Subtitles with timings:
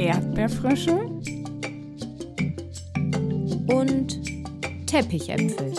[0.00, 0.96] Erdbeerfrösche
[3.66, 4.18] und
[4.86, 5.74] Teppichäpfel.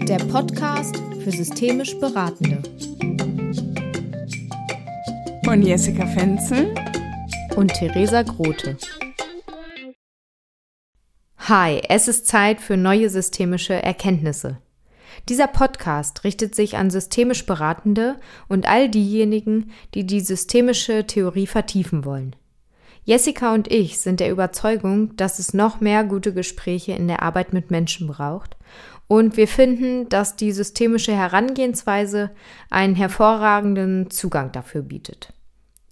[0.00, 2.60] Der Podcast für systemisch Beratende.
[5.44, 6.74] Von Jessica Fenzel
[7.54, 8.76] und Theresa Grote.
[11.38, 14.58] Hi, es ist Zeit für neue systemische Erkenntnisse.
[15.28, 18.16] Dieser Podcast richtet sich an systemisch Beratende
[18.48, 22.36] und all diejenigen, die die systemische Theorie vertiefen wollen.
[23.04, 27.52] Jessica und ich sind der Überzeugung, dass es noch mehr gute Gespräche in der Arbeit
[27.52, 28.56] mit Menschen braucht
[29.08, 32.30] und wir finden, dass die systemische Herangehensweise
[32.70, 35.32] einen hervorragenden Zugang dafür bietet.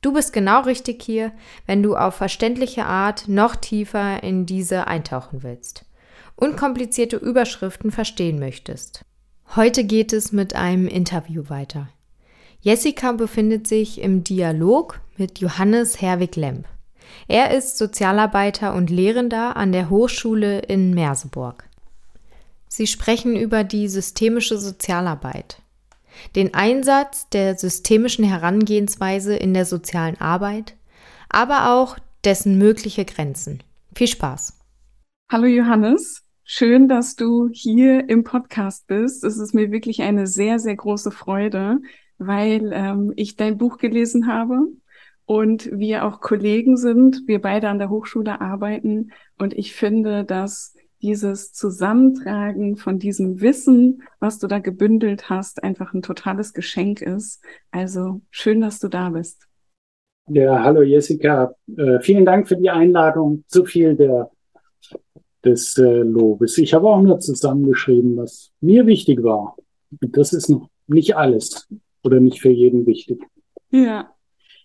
[0.00, 1.32] Du bist genau richtig hier,
[1.66, 5.86] wenn du auf verständliche Art noch tiefer in diese eintauchen willst.
[6.36, 9.04] Unkomplizierte Überschriften verstehen möchtest.
[9.56, 11.88] Heute geht es mit einem Interview weiter.
[12.60, 16.66] Jessica befindet sich im Dialog mit Johannes Herwig-Lemp.
[17.28, 21.68] Er ist Sozialarbeiter und Lehrender an der Hochschule in Merseburg.
[22.66, 25.62] Sie sprechen über die systemische Sozialarbeit,
[26.34, 30.74] den Einsatz der systemischen Herangehensweise in der sozialen Arbeit,
[31.28, 33.62] aber auch dessen mögliche Grenzen.
[33.94, 34.58] Viel Spaß.
[35.30, 36.23] Hallo Johannes.
[36.46, 39.24] Schön, dass du hier im Podcast bist.
[39.24, 41.78] Es ist mir wirklich eine sehr, sehr große Freude,
[42.18, 44.58] weil ähm, ich dein Buch gelesen habe
[45.24, 47.22] und wir auch Kollegen sind.
[47.26, 54.02] Wir beide an der Hochschule arbeiten und ich finde, dass dieses Zusammentragen von diesem Wissen,
[54.20, 57.42] was du da gebündelt hast, einfach ein totales Geschenk ist.
[57.70, 59.48] Also schön, dass du da bist.
[60.28, 61.54] Ja, hallo Jessica.
[61.74, 63.44] Äh, vielen Dank für die Einladung.
[63.48, 64.30] Zu viel der
[65.44, 66.58] des äh, Lobes.
[66.58, 69.56] Ich habe auch nur zusammengeschrieben, was mir wichtig war.
[70.00, 71.68] Und das ist noch nicht alles
[72.02, 73.22] oder nicht für jeden wichtig.
[73.70, 74.10] Ja.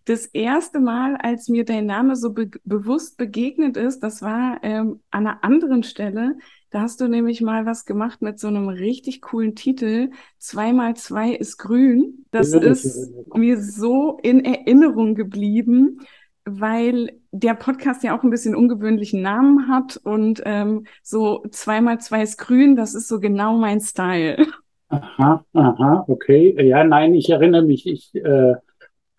[0.06, 5.02] Das erste Mal, als mir dein Name so be bewusst begegnet ist, das war ähm,
[5.12, 6.38] an einer anderen Stelle.
[6.72, 10.10] Da hast du nämlich mal was gemacht mit so einem richtig coolen Titel.
[10.40, 12.26] Zweimal zwei ist grün.
[12.32, 16.00] Das ja, ist mir so in Erinnerung geblieben
[16.46, 22.24] weil der Podcast ja auch ein bisschen ungewöhnlichen Namen hat und ähm, so zweimal zwei
[22.24, 24.46] ist grün, das ist so genau mein Style.
[24.90, 26.56] Aha, aha, okay.
[26.68, 28.56] Ja, nein, ich erinnere mich, ich äh,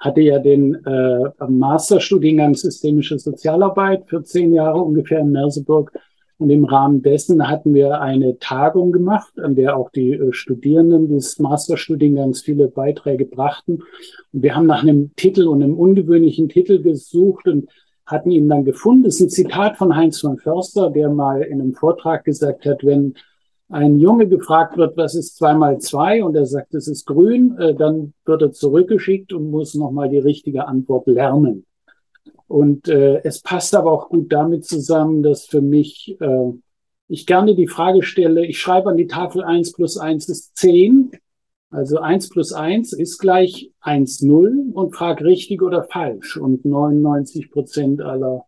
[0.00, 5.92] hatte ja den äh, Masterstudiengang Systemische Sozialarbeit für zehn Jahre ungefähr in Merseburg
[6.40, 11.08] und im Rahmen dessen hatten wir eine Tagung gemacht, an der auch die äh, Studierenden
[11.08, 13.82] des Masterstudiengangs viele Beiträge brachten.
[14.32, 17.68] Und wir haben nach einem Titel und einem ungewöhnlichen Titel gesucht und
[18.06, 19.04] hatten ihn dann gefunden.
[19.04, 22.84] Das ist ein Zitat von Heinz von Förster, der mal in einem Vortrag gesagt hat,
[22.84, 23.14] wenn
[23.68, 27.54] ein Junge gefragt wird, was ist zwei mal zwei, und er sagt, es ist grün,
[27.58, 31.66] äh, dann wird er zurückgeschickt und muss nochmal die richtige Antwort lernen.
[32.50, 36.52] Und äh, es passt aber auch gut damit zusammen, dass für mich äh,
[37.06, 41.12] ich gerne die Frage stelle, ich schreibe an die Tafel 1 plus 1 ist 10.
[41.70, 46.36] Also 1 plus 1 ist gleich 1, 0 und frage richtig oder falsch.
[46.38, 48.46] Und 99 Prozent aller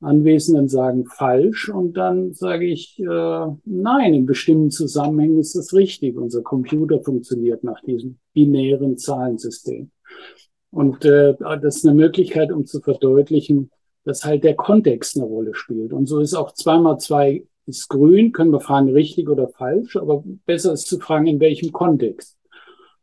[0.00, 1.68] Anwesenden sagen falsch.
[1.68, 6.16] Und dann sage ich, äh, nein, in bestimmten Zusammenhängen ist das richtig.
[6.16, 9.92] Unser Computer funktioniert nach diesem binären Zahlensystem.
[10.72, 13.70] Und äh, das ist eine Möglichkeit, um zu verdeutlichen,
[14.04, 15.92] dass halt der Kontext eine Rolle spielt.
[15.92, 20.24] Und so ist auch zweimal zwei ist grün, können wir fragen, richtig oder falsch, aber
[20.46, 22.36] besser ist zu fragen, in welchem Kontext.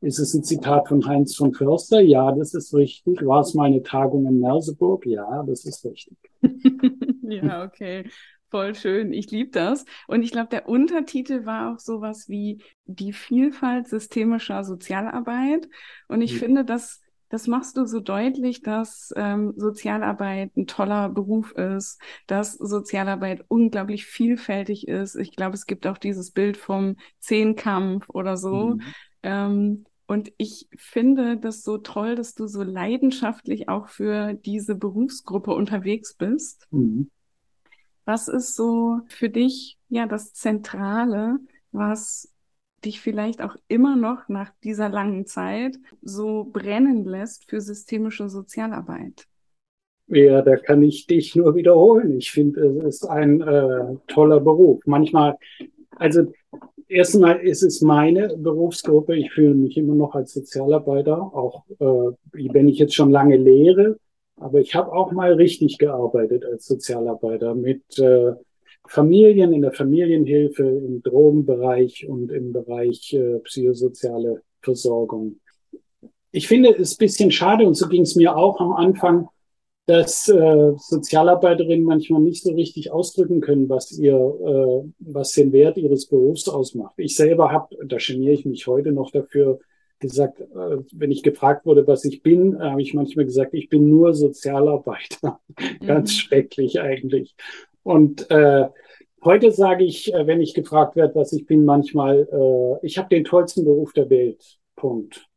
[0.02, 2.00] Ist es ein Zitat von Heinz von Förster?
[2.02, 3.26] Ja, das ist richtig.
[3.26, 5.06] War es meine Tagung in Merseburg?
[5.06, 6.18] Ja, das ist richtig.
[7.22, 8.10] ja, okay.
[8.50, 9.14] Voll schön.
[9.14, 9.86] Ich liebe das.
[10.08, 15.70] Und ich glaube, der Untertitel war auch sowas wie die Vielfalt systemischer Sozialarbeit.
[16.08, 16.38] Und ich mhm.
[16.38, 22.54] finde, dass das machst du so deutlich, dass ähm, Sozialarbeit ein toller Beruf ist, dass
[22.54, 25.16] Sozialarbeit unglaublich vielfältig ist.
[25.16, 28.76] Ich glaube, es gibt auch dieses Bild vom Zehnkampf oder so.
[28.76, 28.82] Mhm.
[29.22, 35.52] Ähm, und ich finde das so toll, dass du so leidenschaftlich auch für diese Berufsgruppe
[35.54, 36.68] unterwegs bist.
[36.72, 37.12] Mhm.
[38.06, 41.38] Was ist so für dich ja das Zentrale,
[41.72, 42.34] was
[42.82, 49.28] dich vielleicht auch immer noch nach dieser langen Zeit so brennen lässt für systemische Sozialarbeit?
[50.08, 52.18] Ja, da kann ich dich nur wiederholen.
[52.18, 54.82] Ich finde, es ist ein äh, toller Beruf.
[54.86, 55.36] Manchmal,
[55.92, 56.32] also
[56.88, 59.16] erstmal ist es meine Berufsgruppe.
[59.16, 63.98] Ich fühle mich immer noch als Sozialarbeiter, auch äh, wenn ich jetzt schon lange lehre.
[64.38, 68.34] Aber ich habe auch mal richtig gearbeitet als Sozialarbeiter mit äh,
[68.90, 75.40] Familien, in der Familienhilfe, im Drogenbereich und im Bereich äh, psychosoziale Versorgung.
[76.32, 79.30] ich finde es ein bisschen schade und so ging es mir auch am Anfang,
[79.86, 85.78] dass äh, Sozialarbeiterinnen manchmal nicht so richtig ausdrücken können, was ihr, äh, was den Wert
[85.78, 86.96] ihres Berufs ausmacht.
[86.98, 89.60] Ich selber habe, da geniere ich mich heute noch dafür,
[90.00, 93.90] gesagt, äh, wenn ich gefragt wurde, was ich bin, habe ich manchmal gesagt, ich bin
[93.90, 95.40] nur Sozialarbeiter.
[95.82, 95.88] Mhm.
[95.88, 97.36] Ganz schrecklich eigentlich.
[97.90, 98.68] Und äh,
[99.24, 103.10] heute sage ich, äh, wenn ich gefragt werde, was ich bin, manchmal, äh, ich habe
[103.10, 104.60] den tollsten Beruf der Welt.
[104.76, 105.28] Punkt.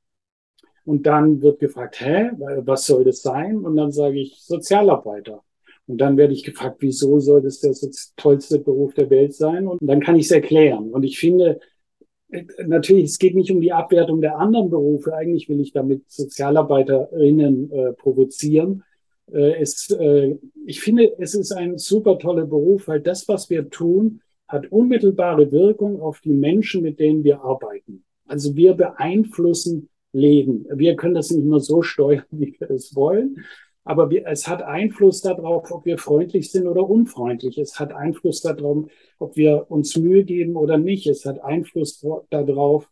[0.84, 2.31] Und dann wird gefragt, hä,
[2.66, 3.56] was soll das sein?
[3.56, 5.43] Und dann sage ich Sozialarbeiter.
[5.87, 7.72] Und dann werde ich gefragt, wieso soll das der
[8.19, 9.66] tollste Beruf der Welt sein?
[9.66, 10.90] Und dann kann ich es erklären.
[10.90, 11.58] Und ich finde,
[12.66, 15.14] natürlich, es geht nicht um die Abwertung der anderen Berufe.
[15.14, 18.84] Eigentlich will ich damit Sozialarbeiterinnen äh, provozieren.
[19.32, 20.37] Äh, es, äh,
[20.67, 25.50] ich finde, es ist ein super toller Beruf, weil das, was wir tun, hat unmittelbare
[25.50, 28.05] Wirkung auf die Menschen, mit denen wir arbeiten.
[28.26, 30.67] Also wir beeinflussen Leben.
[30.75, 33.38] Wir können das nicht nur so steuern, wie wir es wollen,
[33.84, 37.58] aber wir, es hat Einfluss darauf, ob wir freundlich sind oder unfreundlich.
[37.58, 38.87] Es hat Einfluss darauf,
[39.19, 41.06] ob wir uns Mühe geben oder nicht.
[41.08, 42.88] Es hat Einfluss darauf,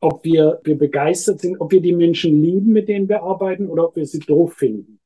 [0.00, 3.88] ob wir, wir begeistert sind, ob wir die Menschen lieben, mit denen wir arbeiten oder
[3.88, 5.00] ob wir sie doof finden.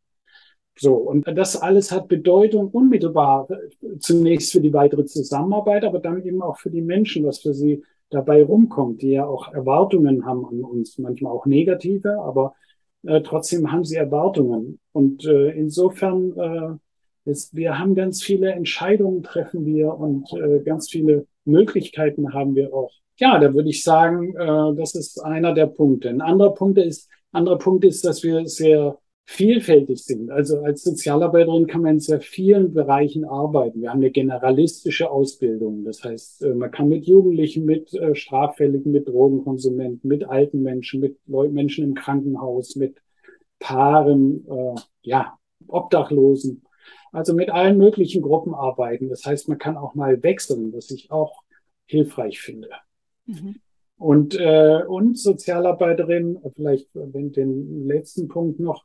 [0.80, 3.46] So, und das alles hat Bedeutung unmittelbar
[3.98, 7.82] zunächst für die weitere Zusammenarbeit, aber dann eben auch für die Menschen, was für sie
[8.08, 12.54] dabei rumkommt, die ja auch Erwartungen haben an uns, manchmal auch negative, aber
[13.02, 14.80] äh, trotzdem haben sie Erwartungen.
[14.92, 20.88] Und äh, insofern, äh, ist, wir haben ganz viele Entscheidungen treffen wir und äh, ganz
[20.88, 22.90] viele Möglichkeiten haben wir auch.
[23.18, 26.08] Ja, da würde ich sagen, äh, das ist einer der Punkte.
[26.08, 28.96] Ein anderer Punkt ist, anderer Punkt ist, dass wir sehr
[29.30, 30.32] vielfältig sind.
[30.32, 33.80] Also als Sozialarbeiterin kann man in sehr vielen Bereichen arbeiten.
[33.80, 35.84] Wir haben eine generalistische Ausbildung.
[35.84, 41.00] Das heißt, äh, man kann mit Jugendlichen, mit äh, Straffälligen, mit Drogenkonsumenten, mit alten Menschen,
[41.00, 43.00] mit Menschen im Krankenhaus, mit
[43.60, 45.38] Paaren, äh, ja,
[45.68, 46.64] Obdachlosen.
[47.12, 49.08] Also mit allen möglichen Gruppen arbeiten.
[49.08, 51.42] Das heißt, man kann auch mal wechseln, was ich auch
[51.86, 52.70] hilfreich finde.
[53.26, 53.56] Mhm.
[53.96, 58.84] Und, äh, und Sozialarbeiterin, vielleicht wenn den letzten Punkt noch,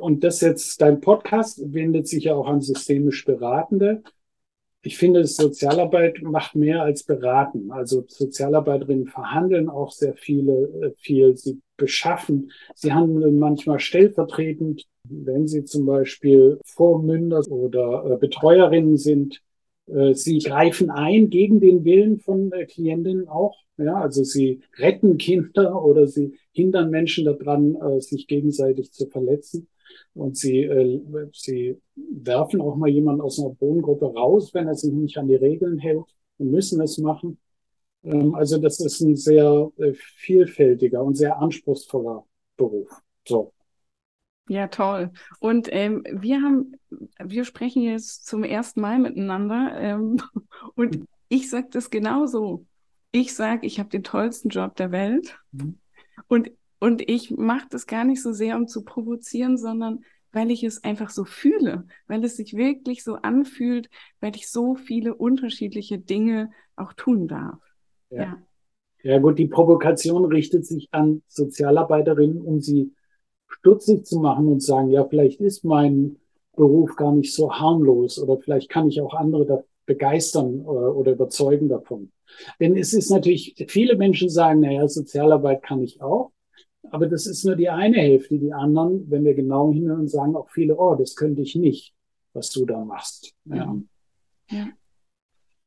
[0.00, 4.02] und das jetzt, dein Podcast wendet sich ja auch an systemisch Beratende.
[4.82, 7.72] Ich finde, Sozialarbeit macht mehr als beraten.
[7.72, 11.36] Also Sozialarbeiterinnen verhandeln auch sehr viele, äh, viel.
[11.36, 12.52] Sie beschaffen.
[12.74, 19.42] Sie handeln manchmal stellvertretend, wenn sie zum Beispiel Vormünder oder äh, Betreuerinnen sind.
[19.86, 23.56] Äh, sie greifen ein gegen den Willen von Klientinnen auch.
[23.78, 29.68] Ja, also sie retten Kinder oder sie hindern Menschen daran, äh, sich gegenseitig zu verletzen.
[30.14, 31.00] Und sie, äh,
[31.32, 35.36] sie werfen auch mal jemanden aus einer Wohngruppe raus, wenn er sich nicht an die
[35.36, 36.04] Regeln hält
[36.38, 37.38] und müssen es machen.
[38.02, 42.24] Ähm, also das ist ein sehr äh, vielfältiger und sehr anspruchsvoller
[42.56, 42.90] Beruf.
[43.26, 43.52] So.
[44.48, 45.12] Ja, toll.
[45.40, 46.76] Und ähm, wir haben,
[47.22, 50.20] wir sprechen jetzt zum ersten Mal miteinander ähm,
[50.74, 52.64] und ich sage das genauso
[53.12, 55.78] ich sage, ich habe den tollsten Job der Welt mhm.
[56.28, 56.50] und,
[56.80, 60.84] und ich mache das gar nicht so sehr, um zu provozieren, sondern weil ich es
[60.84, 63.88] einfach so fühle, weil es sich wirklich so anfühlt,
[64.20, 67.58] weil ich so viele unterschiedliche Dinge auch tun darf.
[68.10, 68.22] Ja.
[68.22, 68.42] ja.
[69.04, 72.94] Ja gut, die Provokation richtet sich an Sozialarbeiterinnen, um sie
[73.46, 76.16] stutzig zu machen und sagen, ja, vielleicht ist mein
[76.56, 81.68] Beruf gar nicht so harmlos oder vielleicht kann ich auch andere begeistern oder, oder überzeugen
[81.68, 82.12] davon.
[82.60, 86.30] Denn es ist natürlich, viele Menschen sagen, naja, Sozialarbeit kann ich auch.
[86.90, 88.38] Aber das ist nur die eine Hälfte.
[88.38, 91.94] Die anderen, wenn wir genau hinhören, sagen auch viele, oh, das könnte ich nicht,
[92.32, 93.34] was du da machst.
[93.46, 93.76] Ja.
[94.50, 94.68] ja.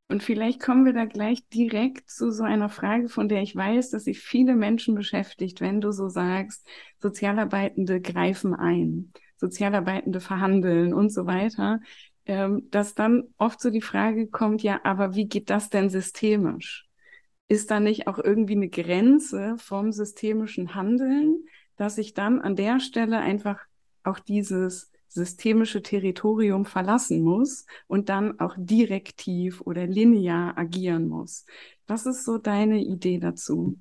[0.08, 3.92] Und vielleicht kommen wir da gleich direkt zu so einer Frage, von der ich weiß,
[3.92, 6.68] dass sich viele Menschen beschäftigt, wenn du so sagst,
[7.00, 11.80] Sozialarbeitende greifen ein, Sozialarbeitende verhandeln und so weiter
[12.25, 16.88] ähm, dass dann oft so die Frage kommt, ja, aber wie geht das denn systemisch?
[17.48, 22.80] Ist da nicht auch irgendwie eine Grenze vom systemischen Handeln, dass ich dann an der
[22.80, 23.60] Stelle einfach
[24.04, 31.46] auch dieses systemische Territorium verlassen muss und dann auch direktiv oder linear agieren muss.
[31.88, 33.78] Was ist so deine Idee dazu?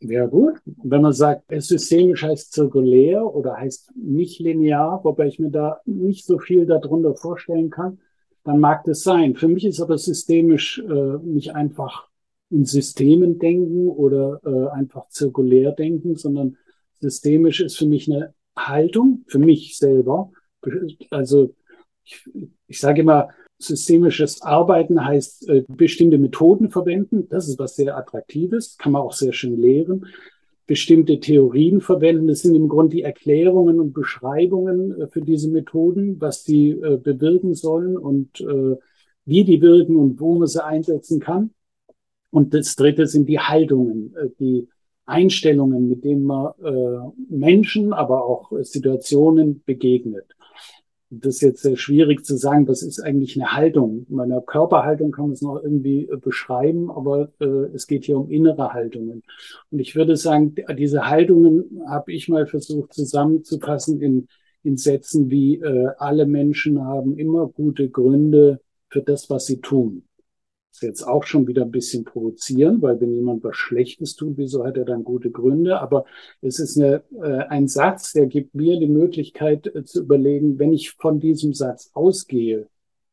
[0.00, 5.50] Ja gut, wenn man sagt, systemisch heißt zirkulär oder heißt nicht linear, wobei ich mir
[5.50, 7.98] da nicht so viel darunter vorstellen kann,
[8.44, 9.34] dann mag das sein.
[9.34, 12.08] Für mich ist aber systemisch äh, nicht einfach
[12.50, 16.58] in Systemen denken oder äh, einfach zirkulär denken, sondern
[17.00, 20.30] systemisch ist für mich eine Haltung, für mich selber.
[21.10, 21.54] Also
[22.04, 22.28] ich,
[22.66, 23.30] ich sage immer,
[23.66, 27.28] Systemisches Arbeiten heißt äh, bestimmte Methoden verwenden.
[27.28, 30.06] Das ist was sehr Attraktives, kann man auch sehr schön lehren.
[30.66, 32.26] bestimmte Theorien verwenden.
[32.26, 36.96] Das sind im Grunde die Erklärungen und Beschreibungen äh, für diese Methoden, was die äh,
[36.96, 38.76] bewirken sollen und äh,
[39.26, 41.50] wie die wirken und wo man sie einsetzen kann.
[42.30, 44.68] Und das Dritte sind die Haltungen, äh, die
[45.06, 50.33] Einstellungen, mit denen man äh, Menschen, aber auch Situationen begegnet
[51.10, 54.06] das ist jetzt sehr schwierig zu sagen, was ist eigentlich eine Haltung.
[54.08, 58.30] Meine Körperhaltung kann man es noch irgendwie äh, beschreiben, aber äh, es geht hier um
[58.30, 59.22] innere Haltungen.
[59.70, 64.28] Und ich würde sagen, diese Haltungen habe ich mal versucht zusammenzufassen in,
[64.62, 70.04] in Sätzen wie äh, alle Menschen haben immer gute Gründe für das, was sie tun
[70.74, 74.64] ist jetzt auch schon wieder ein bisschen provozieren, weil wenn jemand was Schlechtes tut, wieso
[74.64, 75.80] hat er dann gute Gründe?
[75.80, 76.04] Aber
[76.40, 80.72] es ist eine, äh, ein Satz, der gibt mir die Möglichkeit äh, zu überlegen, wenn
[80.72, 82.66] ich von diesem Satz ausgehe,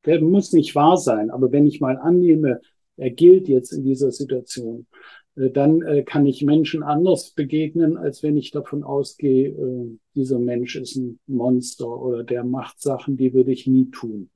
[0.06, 2.62] der muss nicht wahr sein, aber wenn ich mal annehme,
[2.98, 4.88] er gilt jetzt in dieser Situation,
[5.36, 10.40] äh, dann äh, kann ich Menschen anders begegnen, als wenn ich davon ausgehe, äh, dieser
[10.40, 14.32] Mensch ist ein Monster oder der macht Sachen, die würde ich nie tun.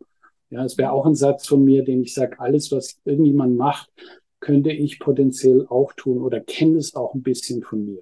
[0.56, 3.92] Ja, es wäre auch ein Satz von mir, den ich sage, alles, was irgendjemand macht,
[4.40, 8.02] könnte ich potenziell auch tun oder kenne es auch ein bisschen von mir.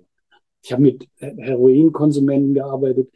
[0.62, 3.10] Ich habe mit Heroinkonsumenten gearbeitet.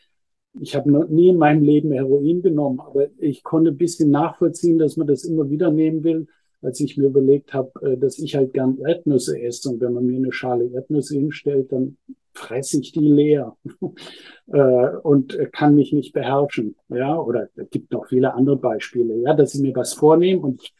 [0.59, 4.79] Ich habe noch nie in meinem Leben Heroin genommen, aber ich konnte ein bisschen nachvollziehen,
[4.79, 6.25] dass man das immer wieder nehmen will,
[6.63, 9.69] als ich mir überlegt habe, äh, dass ich halt gern Erdnüsse esse.
[9.69, 11.97] Und wenn man mir eine Schale Erdnüsse hinstellt, dann
[12.37, 13.57] fresse ich die leer
[14.47, 16.75] äh, und kann mich nicht beherrschen.
[16.89, 20.61] Ja, oder es gibt noch viele andere Beispiele, ja, dass ich mir was vornehme und
[20.61, 20.73] ich,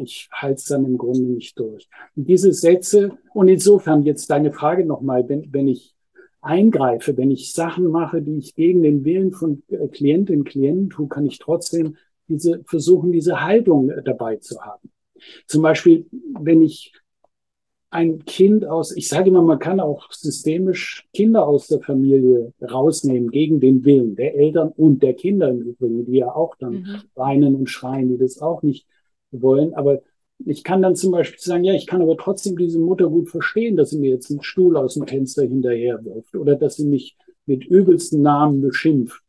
[0.00, 1.88] ich halte es dann im Grunde nicht durch.
[2.14, 5.94] Und diese Sätze, und insofern jetzt deine Frage nochmal, wenn, wenn ich
[6.40, 10.90] eingreife, wenn ich Sachen mache, die ich gegen den Willen von äh, Klientinnen und Klienten
[10.90, 11.96] tue, kann ich trotzdem
[12.28, 14.90] diese, versuchen, diese Haltung dabei zu haben.
[15.46, 16.06] Zum Beispiel,
[16.38, 16.92] wenn ich
[17.90, 23.30] ein Kind aus, ich sage immer, man kann auch systemisch Kinder aus der Familie rausnehmen
[23.30, 27.02] gegen den Willen der Eltern und der Kinder im Übrigen, die ja auch dann mhm.
[27.14, 28.86] weinen und schreien, die das auch nicht
[29.30, 29.74] wollen.
[29.74, 30.02] Aber
[30.44, 33.76] ich kann dann zum Beispiel sagen, ja, ich kann aber trotzdem diese Mutter gut verstehen,
[33.76, 37.16] dass sie mir jetzt einen Stuhl aus dem Fenster hinterher wirft oder dass sie mich
[37.46, 39.22] mit übelsten Namen beschimpft.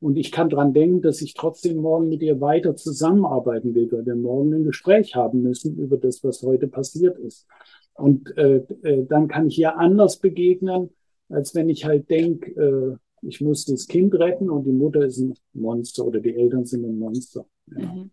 [0.00, 4.06] Und ich kann dran denken, dass ich trotzdem morgen mit ihr weiter zusammenarbeiten will, weil
[4.06, 7.46] wir morgen ein Gespräch haben müssen über das, was heute passiert ist.
[7.94, 10.90] Und äh, äh, dann kann ich ihr anders begegnen,
[11.28, 15.18] als wenn ich halt denke, äh, ich muss das Kind retten und die Mutter ist
[15.18, 17.46] ein Monster oder die Eltern sind ein Monster.
[17.70, 17.86] Ja.
[17.86, 18.10] Mhm.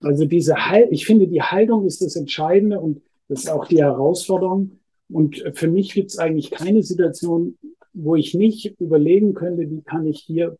[0.00, 3.82] Also diese Haltung, ich finde, die Haltung ist das Entscheidende und das ist auch die
[3.82, 4.78] Herausforderung.
[5.08, 7.56] Und für mich gibt es eigentlich keine Situation,
[7.94, 10.58] wo ich nicht überlegen könnte, wie kann ich hier,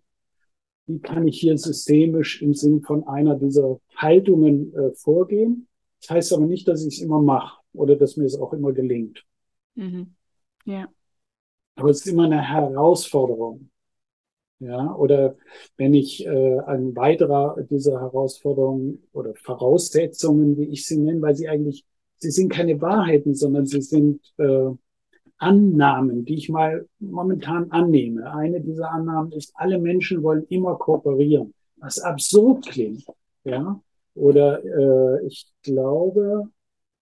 [0.86, 5.68] wie kann ich hier systemisch im Sinn von einer dieser Haltungen äh, vorgehen.
[6.00, 8.72] Das heißt aber nicht, dass ich es immer mache oder dass mir es auch immer
[8.72, 9.24] gelingt.
[9.74, 10.14] Mhm.
[10.64, 10.88] Ja.
[11.76, 13.70] Aber es ist immer eine Herausforderung.
[14.58, 15.36] Ja, oder
[15.76, 21.46] wenn ich äh, ein weiterer dieser Herausforderungen oder Voraussetzungen, wie ich sie nenne, weil sie
[21.46, 21.84] eigentlich,
[22.16, 24.70] sie sind keine Wahrheiten, sondern sie sind äh,
[25.36, 28.32] Annahmen, die ich mal momentan annehme.
[28.32, 33.04] Eine dieser Annahmen ist, alle Menschen wollen immer kooperieren, was absurd klingt.
[33.44, 33.78] Ja,
[34.14, 36.48] oder äh, ich glaube,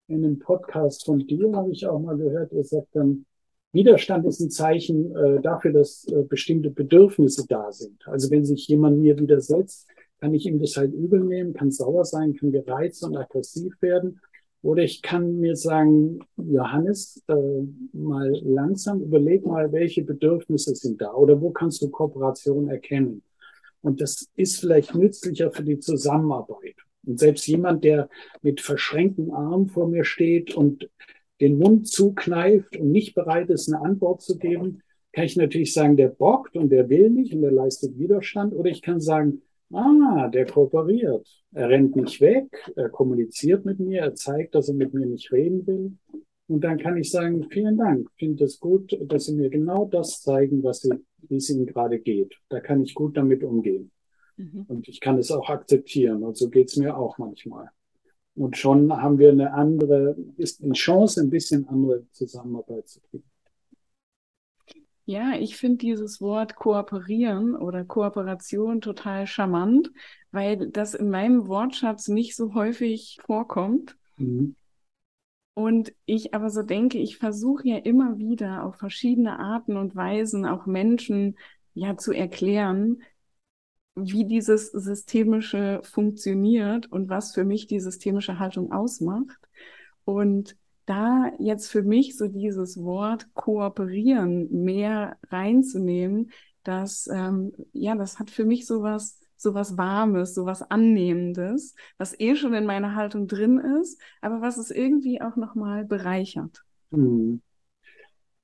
[0.10, 3.26] in einem Podcast von dir habe ich auch mal gehört, ihr sagt dann,
[3.72, 8.08] Widerstand ist ein Zeichen äh, dafür, dass äh, bestimmte Bedürfnisse da sind.
[8.08, 9.88] Also wenn sich jemand mir widersetzt,
[10.20, 14.20] kann ich ihm das halt übel nehmen, kann sauer sein, kann gereizt und aggressiv werden.
[14.62, 17.34] Oder ich kann mir sagen, Johannes, äh,
[17.94, 23.22] mal langsam überleg mal, welche Bedürfnisse sind da oder wo kannst du Kooperation erkennen.
[23.82, 26.69] Und das ist vielleicht nützlicher für die Zusammenarbeit.
[27.10, 28.08] Und selbst jemand, der
[28.44, 30.88] mit verschränkten Armen vor mir steht und
[31.42, 35.98] den Mund zukneift und nicht bereit ist, eine Antwort zu geben, kann ich natürlich sagen,
[35.98, 38.54] der bockt und der will nicht und der leistet Widerstand.
[38.54, 39.42] Oder ich kann sagen,
[39.74, 41.28] ah, der kooperiert.
[41.52, 45.32] Er rennt nicht weg, er kommuniziert mit mir, er zeigt, dass er mit mir nicht
[45.32, 45.94] reden will.
[46.48, 50.22] Und dann kann ich sagen, vielen Dank, finde es gut, dass Sie mir genau das
[50.22, 50.94] zeigen, was Sie,
[51.28, 52.36] wie es Ihnen gerade geht.
[52.50, 53.92] Da kann ich gut damit umgehen.
[54.40, 54.66] Mhm.
[54.70, 56.24] Und ich kann es auch akzeptieren.
[56.24, 57.70] Und so geht es mir auch manchmal.
[58.36, 63.26] Und schon haben wir eine andere, ist eine Chance, ein bisschen andere Zusammenarbeit zu kriegen.
[65.06, 69.92] Ja, ich finde dieses Wort kooperieren oder Kooperation total charmant,
[70.32, 73.98] weil das in meinem Wortschatz nicht so häufig vorkommt.
[74.18, 74.56] Mhm.
[75.56, 80.46] Und ich aber so denke, ich versuche ja immer wieder auf verschiedene Arten und Weisen
[80.46, 81.38] auch Menschen
[81.74, 83.02] ja zu erklären,
[84.04, 89.40] wie dieses Systemische funktioniert und was für mich die systemische Haltung ausmacht.
[90.06, 96.32] Und da jetzt für mich so dieses Wort kooperieren mehr reinzunehmen,
[96.64, 102.54] das, ähm, ja, das hat für mich sowas, sowas Warmes, sowas Annehmendes, was eh schon
[102.54, 106.64] in meiner Haltung drin ist, aber was es irgendwie auch nochmal bereichert.
[106.92, 107.42] Hm.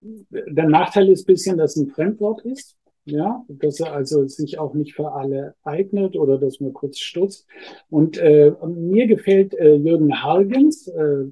[0.01, 2.77] Der Nachteil ist ein bisschen, dass es ein Fremdwort ist.
[3.07, 7.45] Ja, dass er also sich auch nicht für alle eignet oder dass man kurz stutzt.
[7.91, 11.25] Und äh, mir gefällt äh, Jürgen Hargens, äh,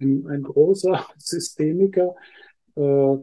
[0.00, 2.14] ein, ein großer Systemiker,
[2.76, 3.16] äh,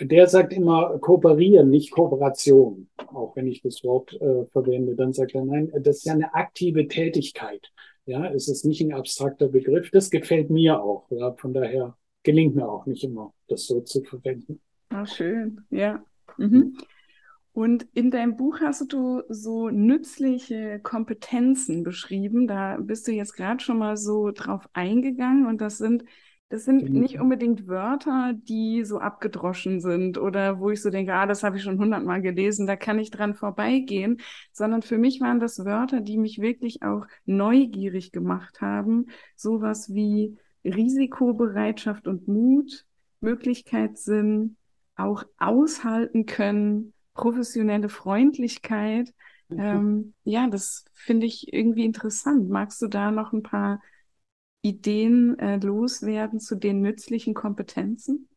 [0.00, 2.88] der sagt immer kooperieren, nicht Kooperation.
[3.08, 6.34] Auch wenn ich das Wort äh, verwende, dann sagt er, nein, das ist ja eine
[6.34, 7.70] aktive Tätigkeit.
[8.06, 9.90] Ja, es ist nicht ein abstrakter Begriff.
[9.90, 11.06] Das gefällt mir auch.
[11.10, 14.60] Ja, von daher gelingt mir auch nicht immer, das so zu verwenden.
[14.88, 15.60] Ah, schön.
[15.70, 16.02] Ja.
[16.36, 16.76] Mhm.
[17.58, 22.46] Und in deinem Buch hast du so nützliche Kompetenzen beschrieben.
[22.46, 25.44] Da bist du jetzt gerade schon mal so drauf eingegangen.
[25.44, 26.04] Und das sind,
[26.50, 27.00] das sind genau.
[27.00, 31.56] nicht unbedingt Wörter, die so abgedroschen sind oder wo ich so denke, ah, das habe
[31.56, 34.20] ich schon hundertmal gelesen, da kann ich dran vorbeigehen,
[34.52, 39.06] sondern für mich waren das Wörter, die mich wirklich auch neugierig gemacht haben.
[39.34, 42.86] Sowas wie Risikobereitschaft und Mut,
[43.20, 44.54] Möglichkeitssinn,
[44.94, 49.12] auch aushalten können, professionelle Freundlichkeit.
[49.48, 49.60] Mhm.
[49.60, 52.48] Ähm, ja, das finde ich irgendwie interessant.
[52.48, 53.82] Magst du da noch ein paar
[54.62, 58.28] Ideen äh, loswerden zu den nützlichen Kompetenzen?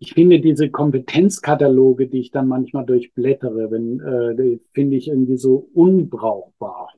[0.00, 5.68] Ich finde diese Kompetenzkataloge, die ich dann manchmal durchblättere, wenn, äh, finde ich irgendwie so
[5.74, 6.94] unbrauchbar.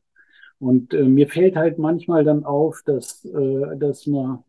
[0.58, 4.44] Und äh, mir fällt halt manchmal dann auf, dass, äh, dass man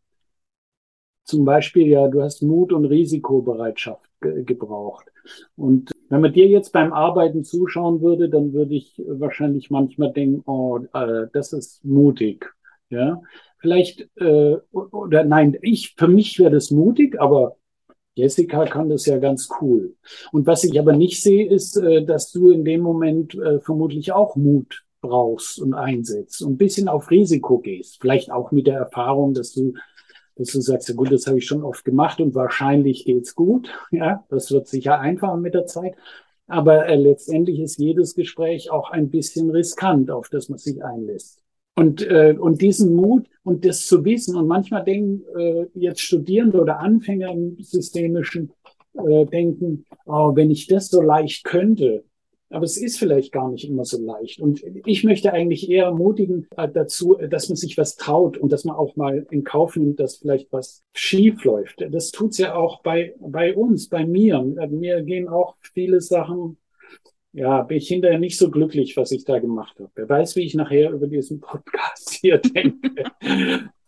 [1.24, 5.06] zum Beispiel ja, du hast Mut und Risikobereitschaft ge gebraucht.
[5.56, 10.44] Und wenn man dir jetzt beim Arbeiten zuschauen würde, dann würde ich wahrscheinlich manchmal denken,
[10.46, 12.53] oh, äh, das ist mutig.
[12.89, 13.22] Ja,
[13.60, 17.56] vielleicht äh, oder nein, ich für mich wäre das mutig, aber
[18.15, 19.96] Jessica kann das ja ganz cool.
[20.34, 24.12] Und was ich aber nicht sehe, ist, äh, dass du in dem Moment äh, vermutlich
[24.12, 28.00] auch Mut brauchst und einsetzt und ein bisschen auf Risiko gehst.
[28.01, 29.74] Vielleicht auch mit der Erfahrung, dass du
[30.42, 33.70] dass du sagst, ja gut, das habe ich schon oft gemacht und wahrscheinlich geht's gut.
[33.92, 35.96] Ja, das wird sicher einfacher mit der Zeit.
[36.48, 41.42] Aber äh, letztendlich ist jedes Gespräch auch ein bisschen riskant, auf das man sich einlässt.
[41.75, 46.60] Und, äh, und diesen Mut und das zu wissen, und manchmal denken äh, jetzt Studierende
[46.60, 48.51] oder Anfänger im systemischen
[48.94, 52.04] äh, denken, oh, wenn ich das so leicht könnte,
[52.51, 54.40] aber es ist vielleicht gar nicht immer so leicht.
[54.40, 58.66] Und ich möchte eigentlich eher ermutigen äh, dazu, dass man sich was traut und dass
[58.66, 61.83] man auch mal in Kauf nimmt, dass vielleicht was schief läuft.
[61.92, 64.42] Das tut's ja auch bei, bei uns, bei mir.
[64.42, 66.57] Mir gehen auch viele Sachen,
[67.33, 69.90] ja, bin ich hinterher nicht so glücklich, was ich da gemacht habe.
[69.96, 73.05] Wer weiß, wie ich nachher über diesen Podcast hier denke.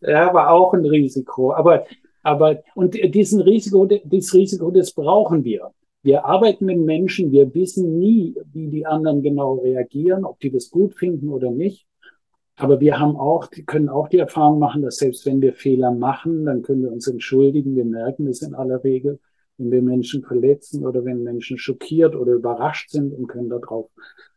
[0.02, 1.54] ja, war auch ein Risiko.
[1.54, 1.86] Aber,
[2.21, 5.71] aber, und diesen Risiko, dieses Risiko, das brauchen wir.
[6.04, 10.70] Wir arbeiten mit Menschen, wir wissen nie, wie die anderen genau reagieren, ob die das
[10.70, 11.88] gut finden oder nicht.
[12.56, 16.46] Aber wir haben auch, können auch die Erfahrung machen, dass selbst wenn wir Fehler machen,
[16.46, 17.76] dann können wir uns entschuldigen.
[17.76, 19.20] Wir merken es in aller Regel,
[19.58, 23.89] wenn wir Menschen verletzen oder wenn Menschen schockiert oder überrascht sind und können darauf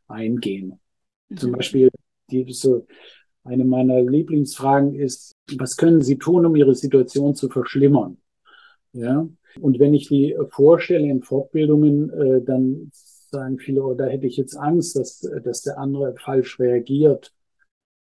[0.07, 0.79] eingehen.
[1.29, 1.37] Mhm.
[1.37, 1.90] Zum Beispiel,
[2.31, 2.87] die, so,
[3.44, 8.18] eine meiner Lieblingsfragen ist, was können Sie tun, um Ihre Situation zu verschlimmern?
[8.92, 9.29] Ja,
[9.60, 14.36] und wenn ich die vorstelle in Fortbildungen, äh, dann sagen viele, oh, da hätte ich
[14.36, 17.32] jetzt Angst, dass, dass der andere falsch reagiert.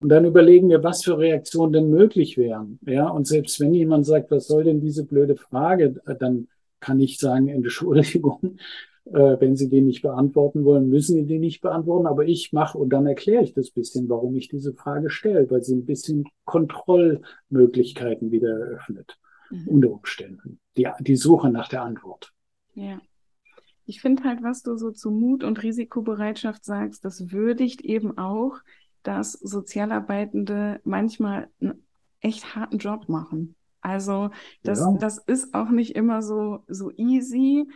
[0.01, 2.77] Und dann überlegen wir, was für Reaktionen denn möglich wären.
[2.85, 6.49] Ja, und selbst wenn jemand sagt, was soll denn diese blöde Frage, dann
[6.81, 8.57] kann ich sagen, Entschuldigung,
[9.05, 12.07] äh, wenn Sie die nicht beantworten wollen, müssen Sie die nicht beantworten.
[12.07, 15.63] Aber ich mache und dann erkläre ich das bisschen, warum ich diese Frage stelle, weil
[15.63, 19.17] sie ein bisschen Kontrollmöglichkeiten wieder eröffnet
[19.49, 19.67] mhm.
[19.69, 20.59] unter Umständen.
[20.77, 22.33] Die, die Suche nach der Antwort.
[22.73, 22.99] Ja.
[23.85, 28.57] Ich finde halt, was du so zu Mut und Risikobereitschaft sagst, das würdigt eben auch,
[29.03, 31.85] dass Sozialarbeitende manchmal einen
[32.21, 33.55] echt harten Job machen.
[33.83, 34.29] Also
[34.63, 34.95] das, ja.
[34.97, 37.67] das ist auch nicht immer so, so easy.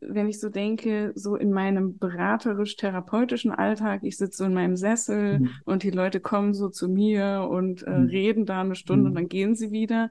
[0.00, 5.40] Wenn ich so denke, so in meinem beraterisch-therapeutischen Alltag, ich sitze so in meinem Sessel
[5.40, 5.50] mhm.
[5.64, 8.06] und die Leute kommen so zu mir und äh, mhm.
[8.06, 9.08] reden da eine Stunde mhm.
[9.08, 10.10] und dann gehen sie wieder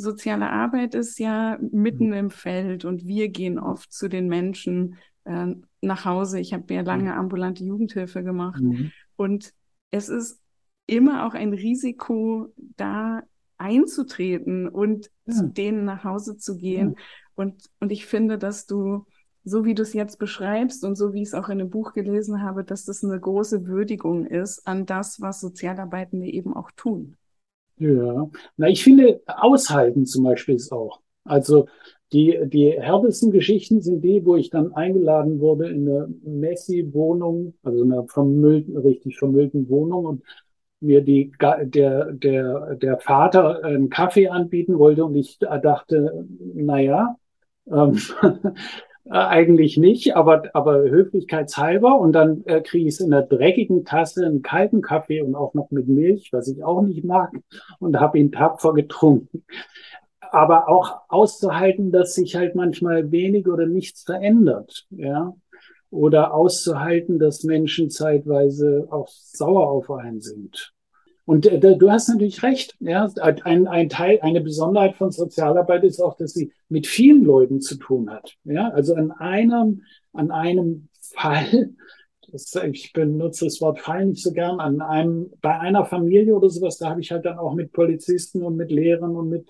[0.00, 2.14] soziale Arbeit ist ja mitten mhm.
[2.14, 6.40] im Feld und wir gehen oft zu den Menschen äh, nach Hause.
[6.40, 7.18] Ich habe ja lange mhm.
[7.18, 8.92] ambulante Jugendhilfe gemacht mhm.
[9.16, 9.52] und
[9.90, 10.40] es ist
[10.86, 13.22] immer auch ein Risiko, da
[13.58, 15.34] einzutreten und ja.
[15.34, 16.94] zu denen nach Hause zu gehen.
[16.96, 17.04] Ja.
[17.34, 19.06] Und, und ich finde, dass du,
[19.44, 21.92] so wie du es jetzt beschreibst und so wie ich es auch in dem Buch
[21.92, 27.16] gelesen habe, dass das eine große Würdigung ist an das, was Sozialarbeitende eben auch tun.
[27.80, 31.00] Ja, na, ich finde, aushalten zum Beispiel ist auch.
[31.24, 31.66] Also
[32.12, 37.84] die, die härtesten Geschichten sind die, wo ich dann eingeladen wurde in eine Messi-Wohnung, also
[37.84, 40.22] eine vermüllten, richtig vermüllten Wohnung und
[40.80, 47.16] mir die, der, der, der Vater einen Kaffee anbieten wollte und ich dachte, naja,
[47.70, 47.98] ähm,
[49.08, 54.26] eigentlich nicht, aber, aber höflichkeitshalber und dann äh, kriege ich es in einer dreckigen Tasse
[54.26, 57.32] einen kalten Kaffee und auch noch mit Milch, was ich auch nicht mag
[57.78, 59.42] und habe ihn tapfer getrunken
[60.32, 65.34] aber auch auszuhalten, dass sich halt manchmal wenig oder nichts verändert, ja.
[65.90, 70.72] Oder auszuhalten, dass Menschen zeitweise auch sauer auf einen sind.
[71.24, 72.76] Und äh, du hast natürlich recht.
[72.80, 73.08] Ja,
[73.44, 77.76] ein, ein Teil, eine Besonderheit von Sozialarbeit ist auch, dass sie mit vielen Leuten zu
[77.76, 78.36] tun hat.
[78.44, 81.70] Ja, also an einem, an einem Fall,
[82.32, 86.48] das, ich benutze das Wort Fall nicht so gern, an einem, bei einer Familie oder
[86.48, 89.48] sowas, da habe ich halt dann auch mit Polizisten und mit Lehrern und mit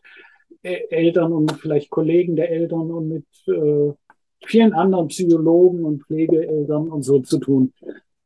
[0.62, 3.92] Eltern und vielleicht Kollegen der Eltern und mit äh,
[4.44, 7.72] vielen anderen Psychologen und Pflegeeltern und so zu tun.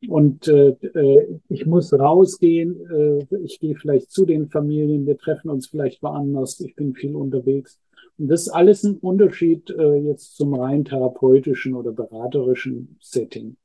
[0.09, 2.81] Und äh, äh, ich muss rausgehen,
[3.31, 7.15] äh, ich gehe vielleicht zu den Familien, wir treffen uns vielleicht woanders, ich bin viel
[7.15, 7.81] unterwegs.
[8.19, 13.57] Und das ist alles ein Unterschied äh, jetzt zum rein therapeutischen oder beraterischen Setting.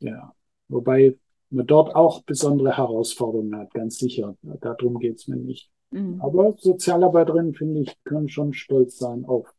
[0.00, 0.32] Ja,
[0.68, 1.16] wobei
[1.50, 4.36] man dort auch besondere Herausforderungen hat, ganz sicher.
[4.60, 5.70] Darum geht's mir nicht.
[5.90, 6.20] Mhm.
[6.20, 9.52] Aber Sozialarbeiterinnen, finde ich, können schon stolz sein auf,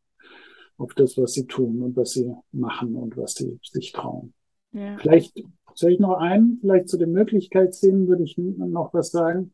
[0.77, 4.33] auf das, was sie tun und was sie machen und was sie sich trauen.
[4.71, 4.97] Ja.
[4.99, 5.43] Vielleicht
[5.75, 9.53] soll ich noch einen, vielleicht zu den Möglichkeitsszenen würde ich noch was sagen.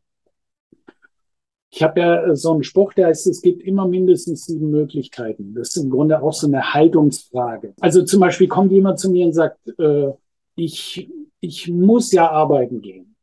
[1.70, 5.54] Ich habe ja so einen Spruch, der heißt, es gibt immer mindestens sieben Möglichkeiten.
[5.54, 7.74] Das ist im Grunde auch so eine Haltungsfrage.
[7.80, 10.12] Also zum Beispiel kommt jemand zu mir und sagt, äh,
[10.56, 13.14] ich, ich muss ja arbeiten gehen.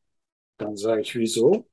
[0.58, 1.66] Dann sage ich, wieso?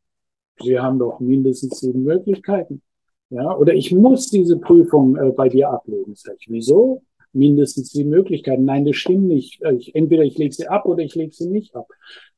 [0.61, 2.83] Sie haben doch mindestens sieben Möglichkeiten.
[3.31, 6.15] Ja, oder ich muss diese Prüfung äh, bei dir ablegen.
[6.15, 7.03] Sag ich, wieso?
[7.33, 8.65] Mindestens sieben Möglichkeiten.
[8.65, 9.61] Nein, das stimmt nicht.
[9.79, 11.89] Ich, entweder ich lege sie ab oder ich lege sie nicht ab.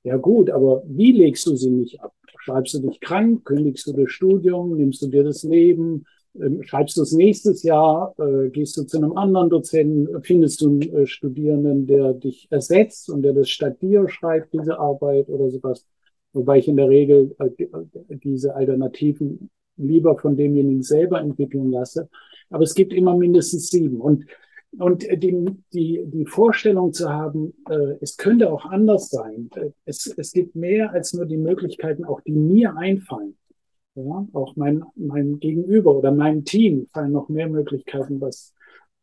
[0.04, 2.12] Ja gut, aber wie legst du sie nicht ab?
[2.38, 3.44] Schreibst du dich krank?
[3.44, 4.76] Kündigst du das Studium?
[4.76, 6.04] Nimmst du dir das Leben?
[6.40, 8.14] Ähm, schreibst du es nächstes Jahr?
[8.18, 10.22] Äh, gehst du zu einem anderen Dozenten?
[10.22, 14.78] Findest du einen äh, Studierenden, der dich ersetzt und der das statt dir schreibt, diese
[14.78, 15.86] Arbeit oder sowas?
[16.32, 17.66] Wobei ich in der Regel äh,
[18.22, 22.08] diese Alternativen lieber von demjenigen selber entwickeln lasse.
[22.50, 24.00] Aber es gibt immer mindestens sieben.
[24.00, 24.26] Und,
[24.78, 29.50] und die, die, die Vorstellung zu haben, äh, es könnte auch anders sein.
[29.84, 33.36] Es, es gibt mehr als nur die Möglichkeiten, auch die mir einfallen.
[33.94, 38.52] Ja, auch mein, mein Gegenüber oder mein Team fallen noch mehr Möglichkeiten, was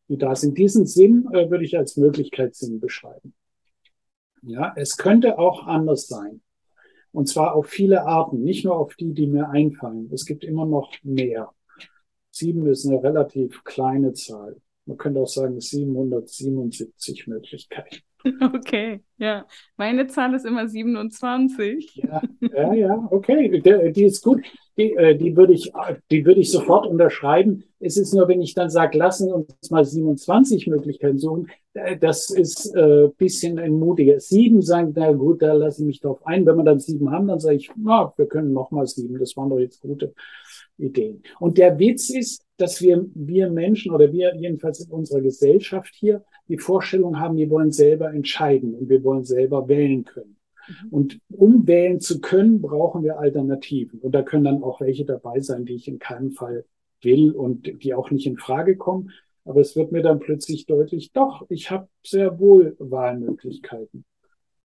[0.10, 0.58] die da sind.
[0.58, 3.34] Diesen Sinn äh, würde ich als Möglichkeitssinn beschreiben.
[4.42, 6.42] Ja, es könnte auch anders sein.
[7.14, 10.10] Und zwar auf viele Arten, nicht nur auf die, die mir einfallen.
[10.14, 11.54] Es gibt immer noch mehr.
[12.32, 14.58] Sieben ist eine relativ kleine Zahl.
[14.86, 17.98] Man könnte auch sagen 777 Möglichkeiten.
[18.54, 19.46] Okay, ja.
[19.78, 21.96] Meine Zahl ist immer 27.
[21.96, 23.50] Ja, ja, ja okay.
[23.50, 24.44] Die, die ist gut.
[24.78, 25.72] Die, äh, die würde ich,
[26.10, 27.64] die würde ich sofort unterschreiben.
[27.80, 32.30] Es ist nur, wenn ich dann sage, lassen uns mal 27 Möglichkeiten suchen, äh, das
[32.30, 34.20] ist äh, bisschen entmutiger.
[34.20, 36.46] Sieben sagen, na gut, da lasse ich mich drauf ein.
[36.46, 39.18] Wenn wir dann sieben haben, dann sage ich, na, wir können noch mal sieben.
[39.20, 40.14] Das waren doch jetzt gute
[40.82, 41.24] Ideen.
[41.40, 46.24] Und der Witz ist, dass wir, wir Menschen oder wir jedenfalls in unserer Gesellschaft hier
[46.48, 50.38] die Vorstellung haben, wir wollen selber entscheiden und wir wollen selber wählen können.
[50.68, 50.90] Mhm.
[50.90, 54.00] Und um wählen zu können, brauchen wir Alternativen.
[54.00, 56.66] Und da können dann auch welche dabei sein, die ich in keinem Fall
[57.02, 59.12] will und die auch nicht in Frage kommen.
[59.44, 64.06] Aber es wird mir dann plötzlich deutlich, doch, ich habe sehr wohl Wahlmöglichkeiten.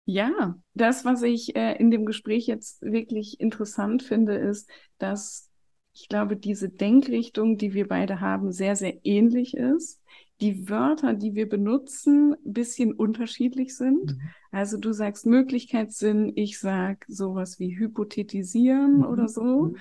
[0.06, 5.50] Ja, das, was ich äh, in dem Gespräch jetzt wirklich interessant finde, ist, dass
[5.95, 9.99] ich glaube, diese Denkrichtung, die wir beide haben, sehr, sehr ähnlich ist
[10.41, 14.12] die Wörter, die wir benutzen, ein bisschen unterschiedlich sind.
[14.12, 14.21] Mhm.
[14.51, 19.05] Also du sagst Möglichkeitssinn, ich sag sowas wie hypothetisieren mhm.
[19.05, 19.43] oder so.
[19.43, 19.77] Mhm.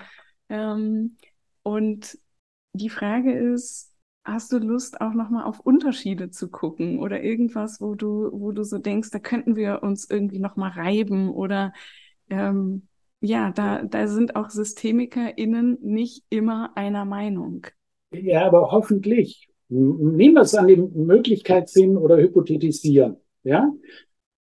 [0.49, 1.17] Ähm,
[1.63, 2.17] und
[2.73, 3.91] die Frage ist,
[4.23, 8.63] hast du Lust auch nochmal auf Unterschiede zu gucken oder irgendwas, wo du, wo du
[8.63, 11.73] so denkst, da könnten wir uns irgendwie nochmal reiben oder
[12.29, 12.87] ähm,
[13.25, 17.67] ja, da, da sind auch SystemikerInnen nicht immer einer Meinung.
[18.11, 19.49] Ja, aber hoffentlich.
[19.67, 23.17] Nehmen wir es an dem Möglichkeitssinn oder Hypothetisieren.
[23.43, 23.73] Ja?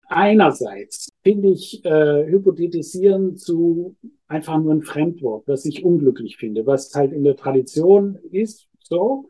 [0.07, 3.95] Einerseits finde ich äh, Hypothetisieren zu
[4.27, 8.67] einfach nur ein Fremdwort, was ich unglücklich finde, was halt in der Tradition ist.
[8.83, 9.29] So.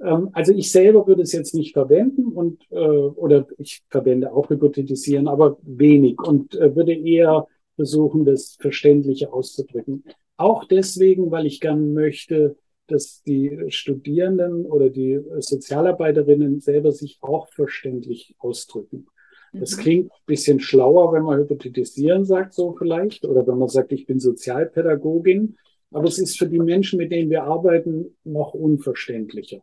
[0.00, 4.48] Ähm, also ich selber würde es jetzt nicht verwenden und äh, oder ich verwende auch
[4.48, 10.04] Hypothetisieren, aber wenig und äh, würde eher versuchen, das Verständliche auszudrücken.
[10.36, 12.56] Auch deswegen, weil ich gern möchte,
[12.88, 19.06] dass die Studierenden oder die Sozialarbeiterinnen selber sich auch verständlich ausdrücken.
[19.52, 19.80] Das mhm.
[19.80, 24.06] klingt ein bisschen schlauer, wenn man hypothetisieren sagt, so vielleicht, oder wenn man sagt, ich
[24.06, 25.56] bin Sozialpädagogin.
[25.92, 29.62] Aber es ist für die Menschen, mit denen wir arbeiten, noch unverständlicher.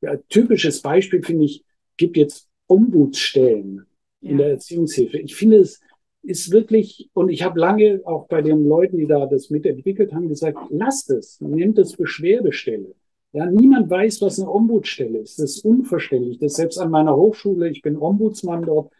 [0.00, 1.64] Ja, typisches Beispiel finde ich,
[1.96, 3.86] gibt jetzt Ombudsstellen
[4.20, 4.30] ja.
[4.30, 5.18] in der Erziehungshilfe.
[5.18, 5.80] Ich finde, es
[6.24, 10.28] ist wirklich, und ich habe lange auch bei den Leuten, die da das mitentwickelt haben,
[10.28, 12.94] gesagt, lasst es, nehmt es Beschwerdestelle.
[13.32, 15.38] Ja, niemand weiß, was eine Ombudsstelle ist.
[15.38, 16.38] Das ist unverständlich.
[16.38, 18.92] Das selbst an meiner Hochschule, ich bin Ombudsmann dort,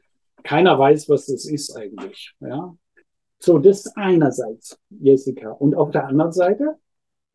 [0.43, 2.35] keiner weiß, was das ist eigentlich.
[2.41, 2.77] Ja.
[3.39, 5.51] So, das einerseits, Jessica.
[5.51, 6.77] Und auf der anderen Seite